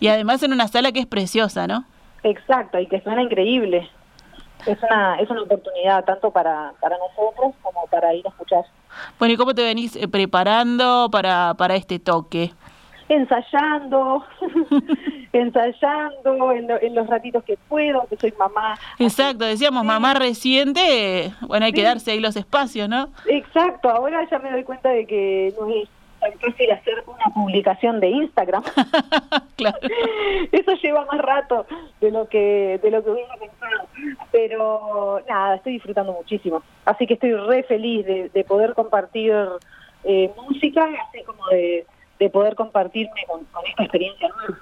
Y 0.00 0.08
además 0.08 0.42
en 0.42 0.54
una 0.54 0.68
sala 0.68 0.92
que 0.92 1.00
es 1.00 1.06
preciosa, 1.06 1.66
¿no? 1.66 1.84
Exacto, 2.22 2.78
y 2.78 2.86
que 2.86 3.02
suena 3.02 3.20
increíble. 3.22 3.86
Es 4.64 4.82
una, 4.82 5.20
es 5.20 5.28
una 5.28 5.42
oportunidad 5.42 6.06
tanto 6.06 6.30
para, 6.30 6.72
para 6.80 6.96
nosotros 6.96 7.52
como 7.60 7.86
para 7.88 8.14
ir 8.14 8.24
a 8.26 8.30
escuchar. 8.30 8.64
Bueno, 9.18 9.34
¿y 9.34 9.36
cómo 9.36 9.54
te 9.54 9.62
venís 9.62 9.96
eh, 9.96 10.08
preparando 10.08 11.08
para, 11.10 11.54
para 11.54 11.76
este 11.76 11.98
toque? 11.98 12.52
Ensayando, 13.08 14.24
ensayando 15.32 16.52
en, 16.52 16.70
en, 16.70 16.94
los 16.94 17.06
ratitos 17.06 17.44
que 17.44 17.58
puedo, 17.68 18.06
que 18.08 18.16
soy 18.16 18.32
mamá. 18.38 18.78
Exacto, 18.98 19.44
decíamos 19.44 19.84
mamá 19.84 20.14
reciente, 20.14 21.32
bueno, 21.42 21.66
hay 21.66 21.72
que 21.72 21.82
darse 21.82 22.12
ahí 22.12 22.20
los 22.20 22.36
espacios, 22.36 22.88
¿no? 22.88 23.10
Exacto, 23.26 23.90
ahora 23.90 24.26
ya 24.30 24.38
me 24.38 24.50
doy 24.50 24.64
cuenta 24.64 24.88
de 24.88 25.06
que 25.06 25.52
no 25.58 25.68
es 25.68 25.88
fácil 26.40 26.70
hacer 26.70 27.04
una 27.06 27.34
publicación 27.34 28.00
de 28.00 28.08
Instagram. 28.08 28.62
claro. 29.56 29.78
Eso 30.52 30.72
lleva 30.82 31.04
más 31.06 31.20
rato 31.20 31.66
de 32.00 32.10
lo 32.10 32.28
que 32.28 32.78
de 32.82 32.90
lo 32.90 33.02
que 33.02 33.10
hubiera 33.10 33.34
pensado. 33.36 33.88
Pero 34.30 35.20
nada, 35.28 35.56
estoy 35.56 35.74
disfrutando 35.74 36.12
muchísimo. 36.12 36.62
Así 36.84 37.06
que 37.06 37.14
estoy 37.14 37.34
re 37.34 37.62
feliz 37.64 38.06
de, 38.06 38.28
de 38.28 38.44
poder 38.44 38.74
compartir 38.74 39.34
eh, 40.04 40.30
música, 40.36 40.88
así 41.08 41.22
como 41.24 41.46
de, 41.48 41.86
de 42.18 42.30
poder 42.30 42.54
compartirme 42.54 43.22
con, 43.28 43.44
con, 43.46 43.64
esta 43.66 43.84
experiencia 43.84 44.28
nueva. 44.28 44.58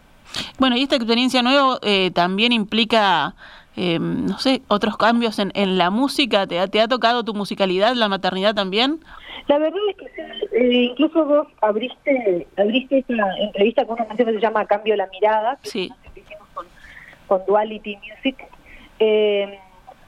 Bueno, 0.59 0.77
y 0.77 0.83
esta 0.83 0.97
experiencia 0.97 1.43
nueva 1.43 1.79
eh, 1.83 2.11
también 2.11 2.53
implica, 2.53 3.35
eh, 3.83 3.99
no 3.99 4.39
sé, 4.39 4.61
otros 4.69 4.99
cambios 4.99 5.39
en, 5.39 5.53
en 5.55 5.79
la 5.79 5.89
música. 5.89 6.47
¿Te 6.47 6.61
ha, 6.61 6.67
¿Te 6.67 6.83
ha 6.83 6.87
tocado 6.87 7.25
tu 7.25 7.33
musicalidad, 7.33 7.95
la 7.95 8.11
maternidad 8.11 8.55
también? 8.55 9.01
La 9.49 9.57
verdad 9.57 9.81
es 9.89 9.97
que 9.97 10.05
sí, 10.05 10.23
eh, 10.53 10.83
incluso 10.91 11.25
vos 11.25 11.47
abriste 11.63 12.47
abriste 12.59 12.99
esta 12.99 13.15
entrevista 13.39 13.87
con 13.87 13.95
una 13.95 14.07
canción 14.07 14.29
que 14.29 14.35
se 14.35 14.41
llama 14.41 14.67
Cambio 14.67 14.97
la 14.97 15.07
mirada, 15.07 15.57
que 15.63 15.71
sí. 15.71 15.91
que 16.13 16.21
hicimos 16.21 16.47
con, 16.53 16.67
con 17.27 17.41
Duality 17.47 17.97
Music, 17.97 18.37
eh, 18.99 19.59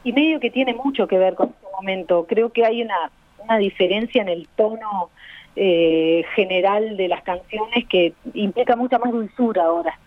y 0.05 0.13
medio 0.13 0.39
que 0.39 0.51
tiene 0.51 0.75
mucho 0.75 1.07
que 1.07 1.17
ver 1.17 1.35
con 1.35 1.49
este 1.49 1.67
momento. 1.75 2.27
Creo 2.29 2.53
que 2.53 2.67
hay 2.67 2.83
una, 2.83 3.11
una 3.43 3.57
diferencia 3.57 4.21
en 4.21 4.29
el 4.29 4.49
tono 4.55 5.09
eh, 5.57 6.25
general 6.35 6.99
de 6.99 7.09
las 7.09 7.23
canciones 7.23 7.87
que 7.89 8.13
implica 8.35 8.77
mucha 8.77 8.99
más 8.99 9.13
dulzura 9.13 9.65
ahora. 9.65 9.99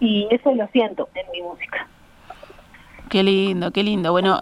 Y 0.00 0.28
eso 0.30 0.54
lo 0.54 0.66
siento 0.68 1.08
en 1.14 1.26
mi 1.32 1.40
música. 1.40 1.88
Qué 3.10 3.24
lindo, 3.24 3.72
qué 3.72 3.82
lindo. 3.82 4.12
Bueno, 4.12 4.38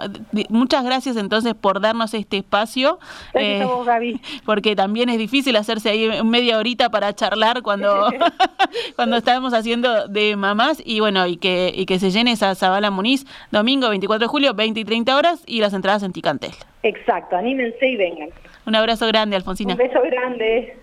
muchas 0.51 0.85
gracias 0.85 1.17
entonces 1.17 1.55
por 1.55 1.81
darnos 1.81 2.13
este 2.13 2.37
espacio. 2.37 2.99
Gracias 3.33 3.61
eh, 3.61 3.63
a 3.63 3.67
vos, 3.67 3.87
Gaby. 3.87 4.21
Porque 4.45 4.77
también 4.77 5.09
es 5.09 5.17
difícil 5.17 5.57
hacerse 5.57 5.89
ahí 5.89 6.23
media 6.23 6.59
horita 6.59 6.91
para 6.91 7.15
charlar 7.15 7.63
cuando, 7.63 8.11
cuando 8.97 9.17
estamos 9.17 9.55
haciendo 9.55 10.07
de 10.09 10.37
mamás. 10.37 10.83
Y 10.85 11.01
bueno, 11.01 11.27
y 11.27 11.39
que, 11.39 11.73
y 11.75 11.87
que 11.87 11.99
se 11.99 12.11
llene 12.11 12.33
esa 12.33 12.55
Zabala 12.55 12.91
Muniz 12.91 13.25
domingo 13.51 13.89
24 13.89 14.27
de 14.27 14.29
julio, 14.29 14.53
20 14.53 14.81
y 14.81 14.85
30 14.85 15.17
horas 15.17 15.43
y 15.47 15.61
las 15.61 15.73
entradas 15.73 16.03
en 16.03 16.13
Ticantel. 16.13 16.53
Exacto, 16.83 17.37
anímense 17.37 17.89
y 17.89 17.97
vengan. 17.97 18.29
Un 18.67 18.75
abrazo 18.75 19.07
grande, 19.07 19.35
Alfonsina. 19.35 19.73
Un 19.73 19.79
beso 19.79 20.01
grande. 20.03 20.77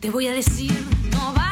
Te 0.00 0.08
voy 0.08 0.28
a 0.28 0.32
decir, 0.32 0.72
no 1.12 1.34
vas 1.34 1.51